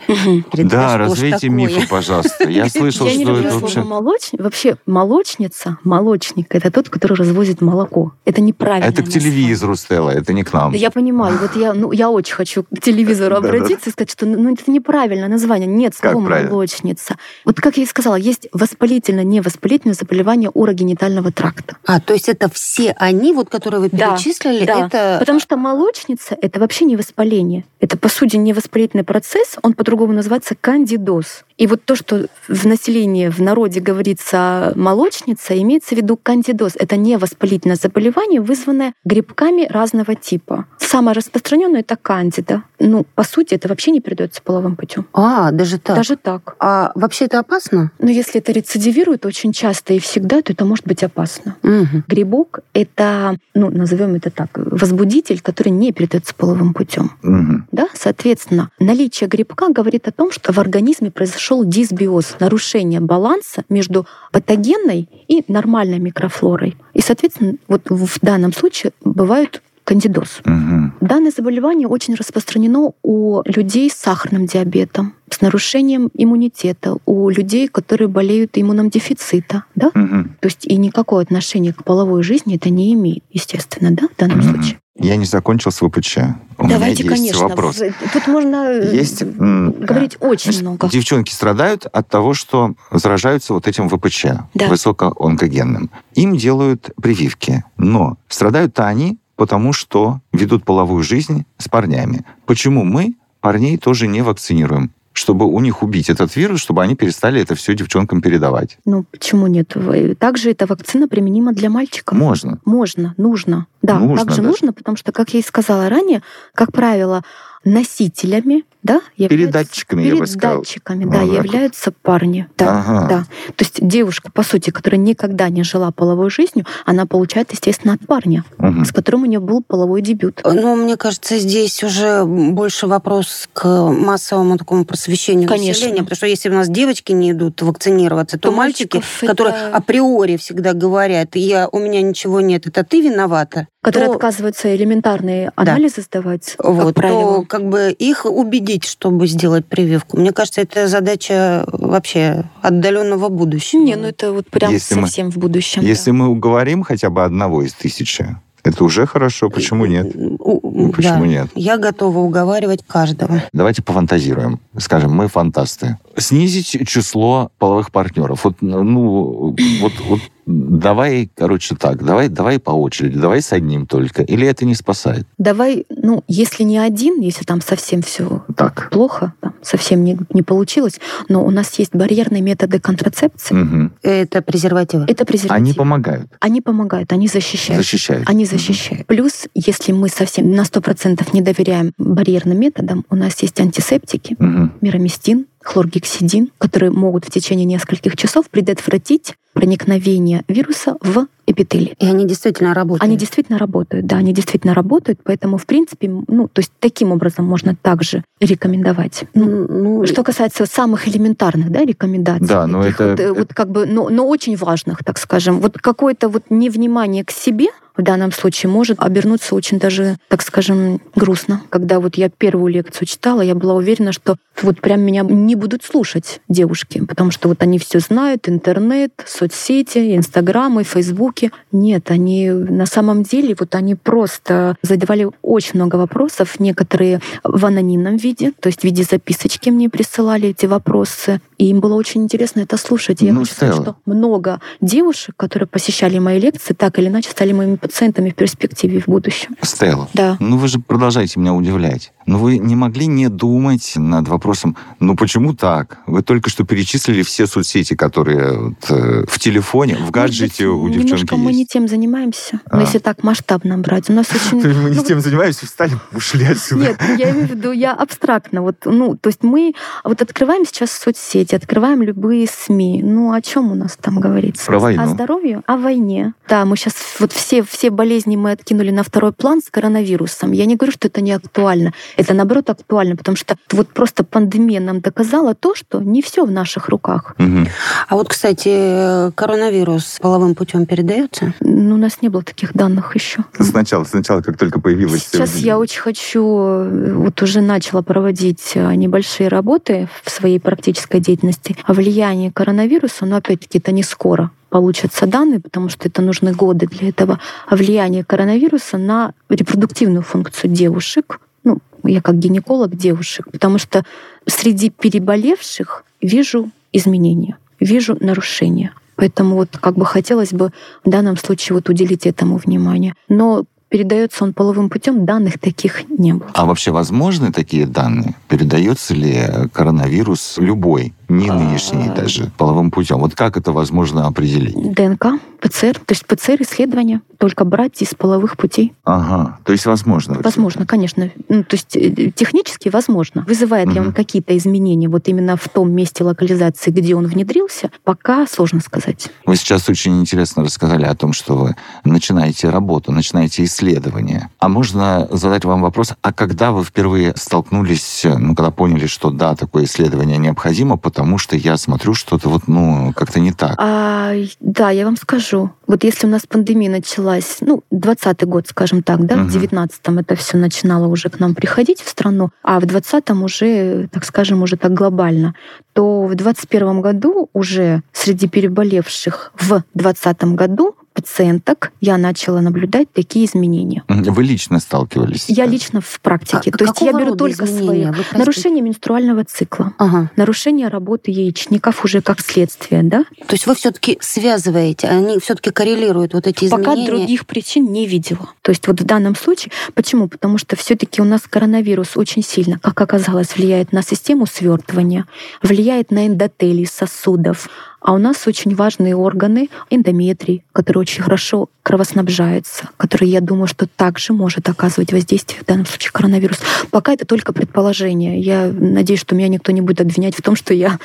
Да, 0.53 0.99
развейте 0.99 1.49
мифы, 1.49 1.87
пожалуйста. 1.89 2.49
Я 2.49 2.69
слышал, 2.69 3.07
Я 3.07 3.17
не 3.17 3.25
что 3.25 3.33
люблю 3.33 3.49
это 3.49 3.51
слово 3.51 3.63
вообще... 3.63 3.83
молоч... 3.83 4.21
Вообще, 4.33 4.77
молочница, 4.87 5.79
молочник— 5.85 6.47
это 6.55 6.71
тот, 6.71 6.89
который 6.89 7.15
развозит 7.15 7.61
молоко. 7.61 8.13
Это 8.25 8.41
неправильно. 8.41 8.87
Это 8.87 9.03
к 9.03 9.09
телевизору, 9.09 9.77
Стелла, 9.77 10.11
это 10.11 10.33
не 10.33 10.43
к 10.43 10.53
нам. 10.53 10.73
Я 10.75 10.91
понимаю, 10.91 11.39
вот 11.39 11.57
я, 11.57 11.73
ну, 11.73 11.93
я 11.93 12.11
очень 12.11 12.35
хочу 12.35 12.65
к 12.65 12.81
телевизору 12.81 13.37
обратиться 13.37 13.91
и 13.91 13.93
сказать, 13.93 14.11
что 14.11 14.27
ну, 14.27 14.53
это 14.53 14.71
неправильное 14.71 15.29
название. 15.29 15.69
Нет 15.69 15.95
правильно? 16.01 16.51
молочница. 16.51 17.17
Вот 17.45 17.61
как 17.61 17.77
я 17.77 17.85
и 17.85 17.87
сказала, 17.87 18.17
есть 18.17 18.49
воспалительно-невоспалительное 18.53 19.95
заболевание 19.95 20.51
урогенитального 20.51 21.33
тракта. 21.33 21.77
А, 21.87 22.01
то 22.01 22.13
есть 22.13 22.29
это 22.29 22.51
все 22.51 22.95
они, 22.99 23.33
вот 23.33 23.49
которые 23.49 23.81
вы 23.81 23.89
перечислили, 23.89 24.65
да. 24.65 24.87
это... 24.87 25.17
Потому 25.21 25.41
что 25.41 25.57
молочница— 25.57 26.37
это 26.41 26.61
вообще 26.61 26.85
не 26.85 26.97
воспаление. 27.21 27.65
Это, 27.81 27.97
по 27.97 28.09
сути, 28.09 28.37
не 28.37 28.53
воспалительный 28.53 29.05
процесс, 29.05 29.57
он 29.63 29.73
по-другому 29.73 30.13
называется 30.13 30.55
кандидоз. 30.61 31.45
И 31.57 31.67
вот 31.67 31.83
то, 31.85 31.97
что 31.97 32.27
в 32.49 32.67
населении, 32.67 33.29
в 33.29 33.41
народе 33.41 33.81
говорится 33.81 34.73
молочница, 34.77 35.59
имеется 35.61 35.95
в 35.95 35.99
виду 35.99 36.19
кандидоз. 36.23 36.73
Это 36.77 36.97
не 36.97 37.17
воспалительное 37.17 37.77
заболевание, 37.77 38.41
вызванное 38.41 38.93
грибками 39.05 39.67
разного 39.67 40.15
типа. 40.15 40.67
Самое 40.79 41.15
распространенное 41.15 41.81
это 41.81 41.97
кандида. 41.97 42.63
Ну, 42.79 43.07
по 43.15 43.23
сути, 43.23 43.55
это 43.55 43.69
вообще 43.69 43.91
не 43.91 44.01
передается 44.01 44.43
половым 44.43 44.77
путем. 44.77 45.07
А, 45.13 45.51
даже 45.51 45.79
так. 45.79 45.97
Даже 45.97 46.17
так. 46.17 46.57
А 46.59 46.93
вообще 46.95 47.27
это 47.27 47.39
опасно? 47.39 47.93
Но 47.99 48.11
если 48.11 48.41
это 48.41 48.53
рецидивирует 48.53 49.27
очень 49.27 49.53
часто 49.53 49.95
и 49.95 49.99
всегда, 49.99 50.43
то 50.43 50.53
это 50.53 50.65
может 50.65 50.87
быть 50.87 51.03
опасно. 51.03 51.57
Мгм. 51.63 52.05
Грибок— 52.09 52.61
это, 52.75 53.37
ну, 53.55 53.71
назовем 53.71 54.15
это 54.15 54.31
так, 54.31 54.51
возбудитель, 54.55 55.41
который 55.41 55.71
не 55.71 55.93
передается 55.93 56.35
половым 56.35 56.75
путем. 56.75 57.10
Мгм. 57.23 57.67
Да? 57.73 57.89
Соответственно, 57.95 58.71
наличие 58.79 59.29
грибка 59.29 59.73
говорит 59.73 60.09
о 60.09 60.13
том, 60.13 60.31
что 60.33 60.53
в 60.53 60.59
организме 60.59 61.11
произошел 61.11 61.65
дисбиоз, 61.65 62.37
нарушение 62.41 63.01
баланса 63.01 63.65
между 63.69 64.07
патогенной 64.33 65.09
и 65.29 65.45
нормальной 65.49 65.99
микрофлорой. 65.99 66.77
И, 66.95 67.01
соответственно, 67.01 67.55
вот 67.69 67.83
в 67.89 68.19
данном 68.21 68.53
случае 68.53 68.93
бывают 69.05 69.63
кандидоз. 69.85 70.41
Мгм. 70.45 70.95
Данное 71.01 71.33
заболевание 71.37 71.89
очень 71.89 72.15
распространено 72.15 72.93
у 73.03 73.43
людей 73.45 73.91
с 73.91 73.95
сахарным 73.95 74.47
диабетом, 74.47 75.15
с 75.29 75.41
нарушением 75.41 76.11
иммунитета, 76.15 76.97
у 77.07 77.29
людей, 77.29 77.67
которые 77.67 78.07
болеют 78.07 78.53
иммуном 78.55 78.89
дефицита. 78.89 79.65
Да? 79.75 79.91
Мгм. 79.95 80.37
То 80.41 80.47
есть 80.47 80.65
и 80.65 80.77
никакое 80.77 81.23
отношение 81.25 81.73
к 81.73 81.83
половой 81.83 82.23
жизни 82.23 82.55
это 82.57 82.71
не 82.71 82.93
имеет, 82.95 83.25
естественно, 83.31 83.91
да, 83.91 84.07
в 84.07 84.17
данном 84.17 84.39
Мгм. 84.39 84.55
случае. 84.55 84.79
Я 84.97 85.17
не 85.17 85.25
закончил 85.25 85.73
с 85.73 85.79
ВПЧ. 85.79 86.19
У 86.61 86.69
Давайте, 86.69 87.03
меня 87.05 87.15
есть 87.17 87.33
конечно. 87.33 87.49
вопрос. 87.49 87.81
Тут 88.13 88.27
можно 88.27 88.67
э, 88.71 88.95
Есть, 88.95 89.23
говорить 89.23 90.19
очень 90.21 90.53
Знаешь, 90.53 90.61
много. 90.61 90.89
Девчонки 90.91 91.33
страдают 91.33 91.87
от 91.87 92.09
того, 92.09 92.35
что 92.35 92.75
заражаются 92.91 93.55
вот 93.55 93.67
этим 93.67 93.89
ВПЧ, 93.89 94.27
Да. 94.55 94.69
высокоонкогенным. 94.69 95.91
Им 96.15 96.37
делают 96.37 96.91
прививки. 97.01 97.65
Но 97.79 98.19
страдают-то 98.29 98.87
они, 98.87 99.19
потому 99.37 99.73
что 99.73 100.21
ведут 100.33 100.65
половую 100.65 101.03
жизнь 101.03 101.47
с 101.57 101.69
парнями. 101.69 102.27
Почему 102.45 102.85
мы 102.85 103.15
парней 103.41 103.79
тоже 103.79 104.07
не 104.07 104.21
вакцинируем? 104.21 104.93
Чтобы 105.21 105.45
у 105.45 105.61
них 105.61 105.83
убить 105.83 106.09
этот 106.09 106.35
вирус, 106.35 106.61
чтобы 106.63 106.83
они 106.83 106.97
перестали 106.97 107.43
это 107.43 107.55
все 107.55 107.75
девчонкам 107.75 108.23
передавать. 108.23 108.79
Ну, 108.87 109.05
почему 109.11 109.49
нет? 109.49 109.77
Также 110.19 110.51
эта 110.51 110.65
вакцина 110.65 111.09
применима 111.09 111.53
для 111.53 111.69
мальчиков. 111.69 112.17
Можно. 112.17 112.59
Можно, 112.65 113.13
нужно. 113.19 113.67
Да, 113.83 113.99
Нужно 113.99 114.17
также 114.17 114.37
даже. 114.39 114.49
нужно, 114.49 114.73
потому 114.73 114.97
что, 114.97 115.13
как 115.13 115.35
я 115.35 115.41
и 115.41 115.43
сказала 115.43 115.91
ранее, 115.91 116.23
как 116.55 116.73
правило, 116.73 117.23
носителями, 117.67 118.65
да, 118.83 119.01
являются- 119.17 119.29
Передатчиками, 119.29 120.03
я 120.03 120.17
бы 120.17 120.27
сказал. 120.27 120.57
передатчиками, 120.63 121.05
Вот 121.05 121.13
да, 121.15 121.21
вот. 121.25 121.35
являются 121.45 121.93
парни. 121.93 122.47
Да, 122.57 122.79
Ага. 122.81 123.07
да. 123.09 123.25
То 123.57 123.65
есть 123.65 123.87
девушка, 123.87 124.31
по 124.33 124.43
сути, 124.43 124.71
которая 124.71 125.01
никогда 125.01 125.49
не 125.49 125.63
жила 125.63 125.91
половой 125.91 126.31
жизнью, 126.31 126.65
она 126.87 127.07
получает, 127.07 127.53
естественно, 127.53 127.95
от 127.95 128.07
парня, 128.07 128.45
Мгм. 128.59 128.85
с 128.85 128.93
которым 128.93 129.23
у 129.23 129.27
нее 129.27 129.41
был 129.41 129.63
половой 129.63 130.03
дебют. 130.03 130.41
Ну, 130.45 130.77
мне 130.77 130.97
кажется, 130.97 131.39
здесь 131.39 131.83
уже 131.85 132.25
больше 132.25 132.87
вопрос 132.87 133.49
к 133.53 133.65
массовому 133.91 134.57
такому 134.59 134.85
просвещению 134.85 135.49
Конечно. 135.49 135.69
населения, 135.85 136.03
потому 136.03 136.17
что 136.17 136.27
если 136.27 136.49
у 136.49 136.55
нас 136.55 136.69
девочки 136.69 137.13
не 137.13 137.33
идут 137.33 137.61
вакцинироваться, 137.63 138.39
то, 138.39 138.51
То 138.51 138.53
мальчики, 138.57 138.97
мальчиков 138.97 139.21
которые 139.29 139.55
это- 139.57 139.77
априори 139.77 140.37
всегда 140.37 140.73
говорят, 140.73 141.37
я, 141.37 141.69
у 141.69 141.79
меня 141.79 142.01
ничего 142.03 142.41
нет, 142.41 142.67
это 142.67 142.85
ты 142.85 143.01
виновата, 143.03 143.67
Которые 143.83 144.09
то- 144.11 144.15
отказываются 144.17 144.77
элементарные 144.77 145.53
анализы 145.57 146.03
сдавать, 146.03 146.55
как 146.59 146.67
вот, 146.71 146.95
правило. 146.95 147.37
то 147.37 147.43
как 147.47 147.67
бы 147.69 147.91
их 147.99 148.27
убедить, 148.27 148.85
чтобы 148.85 149.27
сделать 149.27 149.65
прививку. 149.65 150.19
Мне 150.19 150.33
кажется, 150.33 150.61
это 150.61 150.87
задача 150.87 151.65
вообще 151.73 152.45
отдаленного 152.61 153.31
будущего. 153.31 153.81
Не, 153.81 153.97
ну 153.97 154.09
это 154.09 154.33
вот 154.33 154.49
прям 154.49 154.71
Если 154.73 154.95
мы- 154.97 155.07
совсем 155.07 155.31
в 155.31 155.39
будущем. 155.39 155.81
Если 155.83 156.11
да. 156.11 156.17
мы 156.17 156.29
уговорим 156.29 156.83
хотя 156.83 157.09
бы 157.09 157.25
одного 157.25 157.63
из 157.63 157.73
тысячи, 157.73 158.37
это 158.63 158.85
уже 158.85 159.07
хорошо. 159.07 159.49
Почему 159.49 159.87
нет? 159.87 160.13
Почему 160.13 161.23
да. 161.23 161.27
нет? 161.27 161.49
Я 161.55 161.79
готова 161.79 162.19
уговаривать 162.19 162.85
каждого. 162.87 163.43
Давайте 163.55 163.83
пофантазируем. 163.83 164.61
Скажем, 164.79 165.13
мы 165.13 165.29
фантасты, 165.29 165.99
снизить 166.17 166.87
число 166.89 167.51
половых 167.59 167.91
партнеров. 167.91 168.45
Вот, 168.45 168.57
ну, 168.61 169.55
вот, 169.81 169.93
вот 170.09 170.21
давай, 170.47 171.31
короче, 171.37 171.77
так, 171.77 172.05
давай, 172.05 172.29
давай 172.29 172.59
по 172.59 172.71
очереди, 172.71 173.19
давай 173.19 173.41
с 173.43 173.53
одним 173.53 173.87
только. 173.87 174.23
Или 174.23 174.47
это 174.47 174.65
не 174.65 174.75
спасает? 174.75 175.27
Давай, 175.39 175.87
ну, 175.91 176.25
если 176.29 176.65
не 176.65 176.79
один, 176.79 177.21
если 177.21 177.45
там 177.45 177.61
совсем 177.61 178.03
все 178.03 178.45
Так. 178.57 178.91
плохо, 178.91 179.33
там, 179.41 179.55
совсем 179.63 180.03
не, 180.05 180.19
не 180.33 180.43
получилось, 180.43 181.01
но 181.29 181.45
у 181.45 181.51
нас 181.51 181.79
есть 181.79 181.95
барьерные 181.95 182.43
методы 182.43 182.81
контрацепции. 182.81 183.55
Мгм. 183.55 183.93
Это 184.03 184.43
презервативы. 184.43 185.05
Это 185.07 185.25
презервативы. 185.25 185.65
Они 185.69 185.73
помогают, 185.73 186.31
Они 186.41 186.61
помогают, 186.61 187.13
они 187.13 187.29
защищают. 187.29 187.83
защищают. 187.85 188.29
Они 188.29 188.45
защищают. 188.45 189.07
Плюс, 189.07 189.47
если 189.55 189.93
мы 189.93 190.09
совсем 190.09 190.51
на 190.53 190.65
100% 190.65 191.33
не 191.33 191.43
доверяем 191.43 191.93
барьерным 191.99 192.59
методам, 192.59 193.05
у 193.11 193.17
нас 193.17 193.41
есть 193.43 193.61
антисептики, 193.61 194.37
Мгм. 194.61 194.73
мироместин, 194.81 195.47
хлоргексидин, 195.63 196.51
которые 196.59 196.91
могут 196.91 197.25
в 197.27 197.31
течение 197.31 197.65
нескольких 197.67 198.17
часов 198.17 198.49
предотвратить 198.51 199.35
проникновение 199.53 200.43
вируса 200.49 200.97
в 201.01 201.27
эпителий. 201.47 201.95
И 201.99 202.07
они 202.07 202.25
действительно 202.27 202.73
работают. 202.73 203.03
Они 203.03 203.17
действительно 203.17 203.59
работают, 203.59 204.07
да, 204.07 204.17
они 204.17 204.33
действительно 204.33 204.75
работают, 204.75 205.19
поэтому, 205.25 205.59
в 205.59 205.67
принципе, 205.67 206.09
ну, 206.29 206.47
то 206.49 206.61
есть 206.61 206.71
таким 206.79 207.11
образом 207.13 207.45
можно 207.45 207.75
также 207.75 208.23
рекомендовать. 208.41 209.25
Ну, 209.35 209.67
Ну, 209.69 210.07
что 210.07 210.23
касается 210.23 210.67
самых 210.67 211.09
элементарных 211.09 211.71
да, 211.71 211.85
рекомендаций, 211.85 212.47
Да, 212.47 212.67
но 212.67 212.85
это- 212.85 213.09
вот, 213.11 213.21
э, 213.21 213.33
вот 213.33 213.53
как 213.55 213.71
бы, 213.71 213.87
но, 213.87 214.09
но 214.09 214.27
очень 214.29 214.57
важных, 214.57 215.03
так 215.05 215.19
скажем, 215.19 215.61
вот 215.61 215.79
какое-то 215.79 216.29
вот 216.29 216.45
невнимание 216.51 217.25
к 217.25 217.31
себе 217.33 217.67
в 218.01 218.03
данном 218.03 218.33
случае 218.33 218.71
может 218.71 218.99
обернуться 219.01 219.55
очень 219.55 219.79
даже, 219.79 220.17
так 220.29 220.43
скажем, 220.43 221.01
грустно. 221.15 221.63
Когда 221.71 222.01
вот 222.01 222.17
я 222.17 222.29
первую 222.29 222.73
лекцию 222.73 223.07
читала, 223.07 223.43
я 223.43 223.55
была 223.55 223.75
уверена, 223.75 224.13
что 224.13 224.37
вот 224.63 224.81
прям 224.81 225.01
меня 225.01 225.23
не 225.23 225.55
будут 225.55 225.83
слушать 225.85 226.41
девушки, 226.49 227.05
потому 227.05 227.31
что 227.31 227.49
вот 227.49 227.63
они 227.63 227.79
все 227.79 227.99
знают, 227.99 228.49
интернет, 228.49 229.13
соцсети, 229.27 230.17
инстаграмы, 230.17 230.85
фейсбуки. 230.85 231.51
Нет, 231.73 232.11
они 232.11 232.51
на 232.51 232.87
самом 232.87 233.23
деле, 233.23 233.57
вот 233.59 233.75
они 233.75 233.95
просто 233.95 234.77
задавали 234.83 235.29
очень 235.43 235.73
много 235.75 235.97
вопросов, 235.97 236.59
некоторые 236.59 237.21
в 237.45 237.65
анонимном 237.65 238.17
виде, 238.17 238.53
то 238.61 238.69
есть 238.69 238.81
в 238.81 238.85
виде 238.85 239.03
записочки 239.03 239.71
мне 239.71 239.89
присылали 239.89 240.49
эти 240.51 240.67
вопросы, 240.67 241.41
и 241.59 241.67
им 241.67 241.81
было 241.81 241.95
очень 241.95 242.23
интересно 242.23 242.61
это 242.61 242.77
слушать. 242.77 243.21
Я 243.21 243.33
Ну, 243.33 243.41
хочу 243.41 243.55
сказать, 243.55 243.77
что 243.77 243.97
много 244.07 244.61
девушек, 244.81 245.35
которые 245.37 245.67
посещали 245.69 246.19
мои 246.19 246.39
лекции, 246.39 246.75
так 246.75 246.99
или 246.99 247.09
иначе 247.09 247.31
стали 247.31 247.53
моими 247.53 247.77
пациентами 247.91 248.31
в 248.31 248.35
перспективе 248.37 249.01
в 249.01 249.09
будущем. 249.09 249.57
Стелла, 249.63 250.09
Да. 250.15 250.37
ну 250.39 250.57
вы 250.57 250.69
же 250.69 250.79
продолжаете 250.79 251.41
меня 251.41 251.53
удивлять. 251.53 252.13
Но 252.27 252.39
вы 252.39 252.59
не 252.59 252.77
могли 252.77 253.07
не 253.07 253.29
думать 253.29 253.95
над 253.97 254.29
вопросом, 254.29 254.77
ну 255.01 255.17
почему 255.17 255.55
так? 255.55 255.99
Вы 256.07 256.23
только 256.23 256.49
что 256.51 256.65
перечислили 256.65 257.23
все 257.23 257.47
соцсети, 257.49 257.95
которые 257.95 258.59
вот, 258.59 258.91
э, 258.91 259.25
в 259.29 259.39
телефоне, 259.41 259.97
в 259.97 260.13
гаджете 260.13 260.67
у 260.67 260.83
Может 260.83 260.99
быть, 260.99 261.03
девчонки 261.03 261.23
Немножко 261.23 261.37
мы 261.37 261.53
не 261.53 261.59
есть. 261.61 261.73
тем 261.73 261.89
занимаемся. 261.89 262.61
А. 262.67 262.77
Но 262.77 262.83
если 262.83 262.99
так 262.99 263.25
масштабно 263.25 263.79
брать, 263.79 264.09
у 264.09 264.13
нас 264.13 264.27
очень... 264.35 264.63
Мы 264.81 264.91
не 264.91 264.97
ну, 264.97 265.03
тем 265.03 265.21
занимаемся, 265.21 265.67
встали, 265.67 265.95
ушли 266.13 266.45
отсюда. 266.47 266.83
Нет, 266.91 267.01
я 267.19 267.31
имею 267.33 267.49
в 267.49 267.51
виду, 267.51 267.73
я 267.73 267.93
абстрактно. 267.93 268.63
Вот, 268.63 268.77
ну, 268.85 269.17
то 269.17 269.29
есть 269.29 269.43
мы 269.43 269.75
вот 270.05 270.23
открываем 270.23 270.65
сейчас 270.65 270.93
соцсети, 270.93 271.57
открываем 271.57 272.03
любые 272.03 272.47
СМИ. 272.47 273.03
Ну, 273.03 273.33
о 273.33 273.41
чем 273.43 273.73
у 273.73 273.75
нас 273.75 273.97
там 274.01 274.21
говорится? 274.21 274.67
Про 274.67 274.79
войну. 274.79 275.03
О 275.03 275.07
здоровье, 275.09 275.63
о 275.67 275.77
войне. 275.77 276.35
Да, 276.49 276.65
мы 276.65 276.77
сейчас 276.77 276.95
вот 277.19 277.33
все, 277.33 277.65
все 277.65 277.80
болезни 277.89 278.37
мы 278.37 278.53
откинули 278.53 278.91
на 278.91 279.03
второй 279.03 279.33
план 279.33 279.63
с 279.63 279.71
коронавирусом. 279.71 280.53
Я 280.53 280.67
не 280.67 280.77
говорю, 280.77 280.93
что 280.93 281.09
это 281.09 281.21
не 281.23 281.33
актуально. 281.33 281.93
Это, 282.17 282.35
наоборот, 282.35 282.69
актуально, 282.69 283.17
потому 283.17 283.37
что 283.37 283.57
вот 283.73 283.89
просто 283.89 284.25
пандемия 284.25 284.81
нам 284.81 285.01
доказала 285.01 285.55
то, 285.55 285.75
что 285.75 286.01
не 286.03 286.21
все 286.21 286.45
в 286.45 286.51
наших 286.51 286.89
руках. 286.89 287.35
Мгм. 287.39 287.69
А 288.09 288.15
вот, 288.15 288.29
кстати, 288.29 289.31
коронавирус 289.33 290.19
половым 290.21 290.55
путем 290.55 290.85
передается? 290.85 291.55
Ну, 291.61 291.95
у 291.95 291.99
нас 291.99 292.19
не 292.21 292.29
было 292.29 292.43
таких 292.43 292.75
данных 292.75 293.15
еще. 293.15 293.45
Сначала, 293.59 294.05
сначала, 294.05 294.43
как 294.43 294.59
только 294.59 294.81
появилась... 294.81 295.27
Сейчас 295.31 295.57
я 295.57 295.79
очень 295.79 296.01
хочу, 296.01 296.59
э, 296.59 297.13
вот 297.15 297.41
уже 297.43 297.61
начала 297.61 298.03
проводить 298.03 298.73
э, 298.75 298.95
небольшие 298.95 299.49
работы 299.49 300.09
в 300.25 300.31
своей 300.31 300.59
практической 300.59 301.21
деятельности 301.21 301.77
о 301.85 301.93
влиянии 301.93 302.51
коронавируса, 302.51 303.27
но 303.27 303.37
опять-таки 303.37 303.79
это 303.79 303.93
не 303.93 304.03
скоро 304.03 304.51
получатся 304.71 305.27
данные, 305.27 305.61
потому 305.61 305.89
что 305.89 306.09
это 306.09 306.23
нужны 306.23 306.53
годы 306.53 306.87
для 306.87 307.09
этого, 307.09 307.39
о 307.67 307.77
влиянии 307.77 308.23
коронавируса 308.23 308.97
на 308.97 309.33
репродуктивную 309.49 310.23
функцию 310.23 310.73
девушек, 310.73 311.41
ну, 311.65 311.79
я 312.05 312.23
как 312.23 312.39
гинеколог 312.39 312.97
девушек, 312.97 313.47
потому 313.53 313.79
что 313.79 314.05
среди 314.47 314.91
переболевших 314.91 316.05
вижу 316.23 316.71
изменения, 316.93 317.59
вижу 317.79 318.17
нарушения. 318.21 318.93
Поэтому 319.17 319.57
вот 319.57 319.77
как 319.79 319.97
бы 319.97 320.07
хотелось 320.07 320.53
бы 320.53 320.71
в 321.05 321.11
данном 321.11 321.37
случае 321.37 321.75
вот 321.75 321.91
уделить 321.91 322.27
этому 322.27 322.57
внимание. 322.57 323.15
Но 323.29 323.65
передается 323.91 324.45
он 324.45 324.55
половым 324.55 324.89
путем, 324.89 325.27
данных 325.27 325.59
таких 325.59 326.09
не 326.09 326.33
было. 326.33 326.49
А 326.55 326.65
вообще 326.65 326.91
возможны 326.91 327.53
такие 327.53 327.87
данные? 327.87 328.35
Передается 328.49 329.13
ли 329.15 329.69
коронавирус 329.73 330.57
любой, 330.57 331.13
не 331.31 331.49
А. 331.49 331.55
нынешний 331.55 332.09
даже, 332.09 332.51
половым 332.59 332.91
путем? 332.91 333.19
Вот 333.19 333.35
как 333.35 333.57
это 333.57 333.73
возможно 333.73 334.27
определить? 334.27 334.95
ДНК, 334.95 335.41
ПЦР, 335.61 335.95
то 335.95 336.13
есть 336.13 336.27
ПЦР-исследования 336.27 337.21
только 337.39 337.65
брать 337.65 338.03
из 338.03 338.15
половых 338.15 338.57
путей. 338.57 338.93
Ага, 339.05 339.59
то 339.65 339.73
есть 339.73 339.87
возможно. 339.87 340.39
Возможно, 340.43 340.87
конечно. 340.87 341.31
Ну, 341.49 341.65
то 341.65 341.77
есть 341.77 341.97
э, 341.97 342.31
технически 342.35 342.89
возможно. 342.89 343.45
Вызывает 343.47 343.93
ли 343.93 344.01
он 344.01 344.13
какие-то 344.13 344.57
изменения 344.57 345.09
вот 345.09 345.29
именно 345.29 345.57
в 345.57 345.69
том 345.69 345.91
месте 345.91 346.23
локализации, 346.23 346.91
где 346.91 347.15
он 347.15 347.27
внедрился, 347.27 347.91
пока 348.05 348.47
сложно 348.47 348.81
сказать. 348.81 349.31
Вы 349.47 349.57
сейчас 349.57 349.89
очень 349.89 350.21
интересно 350.21 350.65
рассказали 350.65 351.05
о 351.05 351.15
том, 351.15 351.33
что 351.33 351.57
вы 351.57 351.77
начинаете 352.05 352.69
работу, 352.69 353.13
начинаете 353.13 353.65
исследование. 353.65 354.51
А 354.59 354.69
можно 354.69 355.29
задать 355.31 355.65
вам 355.65 355.83
вопрос, 355.83 356.15
а 356.21 356.33
когда 356.33 356.73
вы 356.73 356.85
впервые 356.85 357.35
столкнулись, 357.37 358.23
ну, 358.25 358.55
когда 358.55 358.71
поняли, 358.71 359.07
что 359.07 359.31
да, 359.31 359.55
такое 359.55 359.85
исследование 359.85 360.39
необходимо, 360.39 360.97
потому 360.97 361.20
что 361.39 361.57
я 361.57 361.77
смотрю, 361.77 362.15
что-то 362.15 362.49
вот, 362.49 362.69
ну, 362.69 363.13
как-то 363.15 363.41
не 363.41 363.53
так. 363.53 363.75
А, 363.79 364.33
да, 364.61 364.91
я 364.91 365.05
вам 365.05 365.17
скажу. 365.17 365.71
Вот 365.91 366.05
если 366.05 366.29
у 366.29 366.31
нас 366.31 366.43
пандемия 366.49 366.89
началась, 366.89 367.57
ну, 367.63 367.83
20 367.91 368.45
год, 368.45 368.69
скажем 368.69 369.03
так, 369.03 369.27
да, 369.27 369.35
Мгм. 369.35 369.49
в 369.49 369.57
19-м 369.57 370.19
это 370.19 370.37
все 370.37 370.57
начинало 370.57 371.09
уже 371.09 371.31
к 371.31 371.41
нам 371.41 371.57
приходить 371.57 372.01
в 372.01 372.09
страну, 372.09 372.51
а 372.63 372.79
в 372.79 372.85
20-м 372.85 373.43
уже, 373.43 374.07
так 374.13 374.25
скажем, 374.25 374.63
уже 374.63 374.77
так 374.77 374.95
глобально, 374.95 375.55
то 375.93 376.27
в 376.27 376.35
21 376.37 377.01
году 377.01 377.51
уже 377.55 378.03
среди 378.13 378.47
переболевших 378.47 379.53
в 379.59 379.83
20 379.95 380.45
году 380.55 380.95
пациенток 381.13 381.93
я 382.01 382.17
начала 382.17 382.61
наблюдать 382.61 383.13
такие 383.13 383.45
изменения. 383.45 384.05
Вы 384.09 384.43
лично 384.45 384.81
сталкивались? 384.81 385.47
Я 385.49 385.67
лично 385.67 386.01
в 386.01 386.21
практике. 386.21 386.71
А 386.73 386.77
то 386.77 386.85
есть 386.85 387.01
я 387.01 387.13
беру 387.13 387.35
только 387.37 387.67
свои. 387.67 387.79
изменения? 387.79 388.07
Вы 388.09 388.15
простите. 388.15 388.39
Нарушение 388.39 388.83
менструального 388.83 389.45
цикла. 389.45 389.93
Ага. 389.99 390.31
Нарушение 390.37 390.89
работы 390.89 391.31
яичников 391.31 392.05
уже 392.05 392.23
как 392.23 392.41
следствие, 392.41 393.03
да? 393.03 393.25
То 393.47 393.55
есть 393.55 393.67
вы 393.67 393.75
все-таки 393.75 394.19
связываете, 394.21 395.09
они 395.09 395.39
все-таки 395.41 395.71
коррелируют 395.81 396.35
вот 396.35 396.47
эти 396.47 396.69
Пока 396.69 396.93
изменения. 396.93 397.07
других 397.07 397.47
причин 397.47 397.93
не 397.93 398.07
видела. 398.07 398.51
То 398.63 398.71
есть 398.71 398.87
вот 398.87 399.01
в 399.01 399.05
данном 399.05 399.35
случае, 399.35 399.73
почему? 399.95 400.29
Потому 400.29 400.59
что 400.59 400.77
все-таки 400.77 401.23
у 401.23 401.25
нас 401.25 401.43
коронавирус 401.49 402.17
очень 402.17 402.43
сильно, 402.43 402.79
как 402.79 403.01
оказалось, 403.01 403.57
влияет 403.57 403.93
на 403.93 404.03
систему 404.03 404.47
свертывания, 404.47 405.27
влияет 405.63 406.11
на 406.11 406.27
эндотелий 406.27 406.87
сосудов, 406.87 407.69
а 408.01 408.13
у 408.13 408.19
нас 408.19 408.47
очень 408.47 408.75
важные 408.75 409.15
органы 409.15 409.69
эндометрий, 409.91 410.65
которые 410.73 411.03
очень 411.03 411.23
хорошо 411.23 411.69
кровоснабжаются, 411.83 412.89
которые, 412.97 413.31
я 413.33 413.41
думаю, 413.41 413.67
что 413.67 413.87
также 413.87 414.33
может 414.33 414.69
оказывать 414.69 415.13
воздействие 415.13 415.61
в 415.63 415.67
данном 415.67 415.87
случае 415.87 416.13
коронавирус. 416.13 416.59
Пока 416.91 417.13
это 417.13 417.25
только 417.27 417.53
предположение. 417.53 418.39
Я 418.41 418.71
надеюсь, 418.73 419.21
что 419.21 419.35
меня 419.35 419.49
никто 419.49 419.73
не 419.73 419.81
будет 419.81 420.01
обвинять 420.01 420.37
в 420.37 420.43
том, 420.43 420.57
что 420.57 420.75
я 420.75 420.99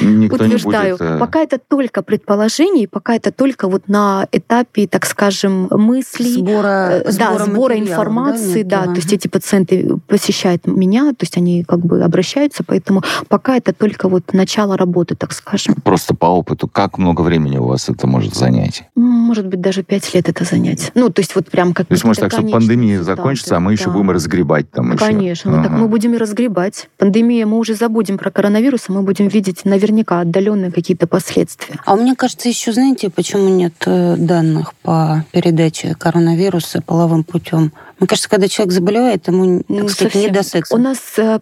Никто 0.00 0.44
не 0.44 0.54
утверждаю. 0.54 0.96
будет... 0.96 1.08
э, 1.08 1.18
Пока 1.18 1.40
это 1.40 1.58
только 1.58 2.02
предположение, 2.02 2.84
и 2.84 2.86
пока 2.86 3.14
это 3.16 3.32
только 3.32 3.68
вот 3.68 3.88
на 3.88 4.28
этапе, 4.30 4.86
так 4.86 5.06
скажем, 5.06 5.68
мыслей, 5.70 6.34
сбора, 6.34 7.02
э, 7.04 7.12
да, 7.12 7.34
сбора 7.38 7.44
сбора 7.44 7.78
информации, 7.78 8.62
да, 8.62 8.80
некого? 8.80 8.94
то 8.94 9.00
есть 9.00 9.12
эти 9.12 9.28
пациенты 9.28 9.96
посещают 10.06 10.66
меня, 10.66 11.10
то 11.10 11.22
есть 11.22 11.36
они 11.36 11.64
как 11.64 11.80
бы 11.80 12.02
обращаются, 12.02 12.62
поэтому 12.64 13.02
пока 13.28 13.56
это 13.56 13.72
только 13.72 14.08
вот 14.08 14.32
начало 14.32 14.76
работы, 14.76 15.14
так 15.14 15.32
скажем. 15.32 15.74
Просто 15.82 16.13
по 16.14 16.26
опыту, 16.26 16.68
как 16.68 16.98
много 16.98 17.22
времени 17.22 17.58
у 17.58 17.66
вас 17.66 17.88
это 17.88 18.06
может 18.06 18.34
занять? 18.34 18.84
Может 18.94 19.46
быть, 19.46 19.60
даже 19.60 19.82
пять 19.82 20.14
лет 20.14 20.28
это 20.28 20.44
занять. 20.44 20.92
Ну, 20.94 21.10
то 21.10 21.20
есть 21.20 21.34
вот 21.34 21.50
прям 21.50 21.74
как 21.74 21.86
То 21.86 21.94
есть, 21.94 22.04
может, 22.04 22.20
так, 22.20 22.32
что 22.32 22.42
пандемия 22.42 23.02
закончится, 23.02 23.56
а 23.56 23.60
мы 23.60 23.72
еще 23.72 23.90
будем 23.90 24.10
разгребать 24.10 24.70
там 24.70 24.92
еще. 24.92 25.04
Конечно, 25.04 25.56
ну 25.56 25.62
так 25.62 25.72
мы 25.72 25.88
будем 25.88 26.14
и 26.14 26.18
разгребать. 26.18 26.88
Пандемия, 26.98 27.46
мы 27.46 27.58
уже 27.58 27.74
забудем 27.74 28.18
про 28.18 28.30
коронавирус, 28.30 28.84
а 28.88 28.92
мы 28.92 29.02
будем 29.02 29.28
видеть 29.28 29.64
наверняка 29.64 30.20
отдаленные 30.20 30.70
какие-то 30.70 31.06
последствия. 31.06 31.78
А 31.84 31.96
меня 31.96 32.14
кажется, 32.14 32.48
еще 32.48 32.72
знаете, 32.72 33.10
почему 33.10 33.48
нет 33.48 33.74
э, 33.86 34.16
данных 34.16 34.74
по 34.82 35.24
передаче 35.32 35.94
коронавируса 35.98 36.82
половым 36.82 37.24
путем? 37.24 37.72
Мне 38.04 38.08
кажется, 38.08 38.28
когда 38.28 38.48
человек 38.48 38.74
заболевает, 38.74 39.26
ему, 39.28 39.60
так 39.60 39.66
Ну, 39.70 39.88
сказать, 39.88 40.14
не 40.14 40.20
совсем. 40.26 40.32
до 40.34 40.42
секса. 40.42 40.74
У 40.74 40.78
нас, 40.78 40.98
э, 41.16 41.40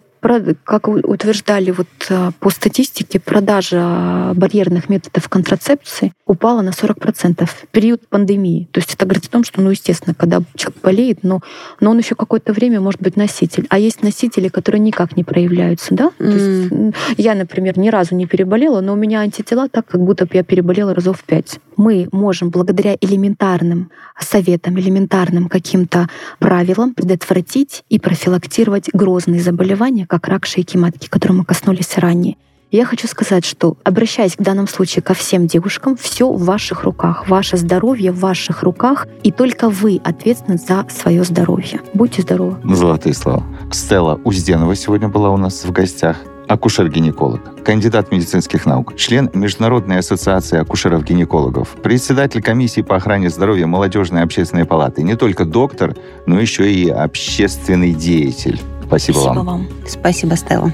как 0.63 0.87
утверждали 0.87 1.71
вот 1.71 1.89
э, 2.09 2.31
по 2.39 2.49
статистике, 2.49 3.19
продажа 3.19 4.31
барьерных 4.33 4.87
методов 4.87 5.27
контрацепции 5.27 6.13
упала 6.25 6.61
на 6.61 6.69
40% 6.69 7.45
в 7.45 7.67
период 7.71 8.07
пандемии. 8.07 8.69
То 8.71 8.79
есть 8.79 8.93
это 8.93 9.03
говорит 9.05 9.25
о 9.25 9.29
том, 9.29 9.43
что, 9.43 9.59
ну, 9.61 9.71
естественно, 9.71 10.15
когда 10.15 10.41
человек 10.55 10.81
болеет, 10.81 11.19
но, 11.23 11.41
но 11.81 11.91
он 11.91 11.97
еще 11.97 12.15
какое-то 12.15 12.53
время 12.53 12.79
может 12.79 13.01
быть 13.01 13.17
носитель. 13.17 13.67
А 13.69 13.77
есть 13.77 14.01
носители, 14.01 14.47
которые 14.47 14.79
никак 14.79 15.17
не 15.17 15.25
проявляются, 15.25 15.93
да? 15.93 16.11
То 16.17 16.23
есть, 16.23 16.71
я, 17.17 17.35
например, 17.35 17.77
ни 17.77 17.89
разу 17.89 18.15
не 18.15 18.25
переболела, 18.25 18.79
но 18.79 18.93
у 18.93 18.95
меня 18.95 19.19
антитела 19.19 19.67
так, 19.67 19.85
как 19.87 19.99
будто 19.99 20.25
бы 20.25 20.31
я 20.35 20.43
переболела 20.43 20.95
разов 20.95 21.21
пять. 21.25 21.59
Мы 21.75 22.07
можем 22.13 22.49
благодаря 22.49 22.95
элементарным 23.01 23.91
советам, 24.17 24.79
элементарным 24.79 25.49
каким-то 25.49 26.07
правилам 26.53 26.93
предотвратить 26.93 27.83
и 27.89 27.97
профилактировать 27.97 28.87
грозные 28.93 29.41
заболевания, 29.41 30.05
как 30.05 30.27
рак 30.27 30.45
шейки 30.45 30.77
матки, 30.77 31.09
которые 31.09 31.39
мы 31.39 31.45
коснулись 31.45 31.97
ранее. 31.97 32.37
Я 32.69 32.85
хочу 32.85 33.07
сказать, 33.07 33.43
что 33.43 33.75
обращаясь 33.83 34.33
в 34.37 34.43
данном 34.43 34.67
случае 34.67 35.01
ко 35.01 35.15
всем 35.15 35.47
девушкам, 35.47 35.97
все 35.97 36.31
в 36.31 36.43
ваших 36.43 36.83
руках, 36.83 37.27
ваше 37.27 37.57
здоровье 37.57 38.11
в 38.11 38.19
ваших 38.19 38.61
руках, 38.61 39.07
и 39.23 39.31
только 39.31 39.67
вы 39.71 39.99
ответственны 40.03 40.59
за 40.59 40.85
свое 40.91 41.23
здоровье. 41.23 41.81
Будьте 41.95 42.21
здоровы. 42.21 42.57
Золотые 42.75 43.15
слова. 43.15 43.43
Стелла 43.71 44.21
Узденова 44.23 44.75
сегодня 44.75 45.07
была 45.07 45.31
у 45.31 45.37
нас 45.37 45.65
в 45.65 45.71
гостях. 45.71 46.17
Акушер-гинеколог, 46.47 47.63
кандидат 47.63 48.11
медицинских 48.11 48.65
наук, 48.65 48.95
член 48.97 49.29
Международной 49.33 49.99
ассоциации 49.99 50.59
акушеров-гинекологов, 50.59 51.69
председатель 51.81 52.41
комиссии 52.41 52.81
по 52.81 52.95
охране 52.97 53.29
здоровья 53.29 53.65
молодежной 53.65 54.21
общественной 54.23 54.65
палаты, 54.65 55.03
не 55.03 55.15
только 55.15 55.45
доктор, 55.45 55.95
но 56.25 56.39
еще 56.39 56.71
и 56.71 56.89
общественный 56.89 57.93
деятель. 57.93 58.59
Спасибо, 58.85 59.17
вам. 59.19 59.45
вам. 59.45 59.67
Спасибо, 59.87 60.35
Стелла. 60.35 60.71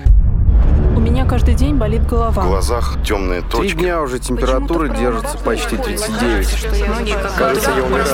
У 0.95 0.99
меня 0.99 1.25
каждый 1.25 1.53
день 1.53 1.75
болит 1.75 2.01
В 2.01 2.09
голова. 2.09 2.43
глазах 2.45 2.97
темные 3.05 3.41
Три 3.41 3.49
точки. 3.51 3.77
дня 3.77 4.01
уже 4.01 4.19
температура 4.19 4.89
держится 4.89 5.37
почти 5.37 5.77
39. 5.77 6.67
Кажется, 7.37 7.71
я 7.77 7.83
умираю. 7.83 8.05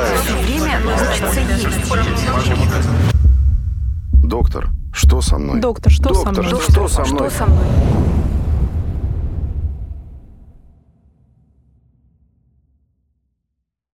Доктор, 4.23 4.69
что 4.95 5.21
со 5.21 5.37
мной? 5.37 5.59
Доктор, 5.59 5.91
что 5.91 6.13
со 6.13 6.23
Доктор, 6.23 6.45
мной? 6.45 6.61
что 6.61 6.87
со 6.87 7.01
мной? 7.05 7.29
Что 7.29 7.37
со 7.37 7.45
мной? 7.45 7.65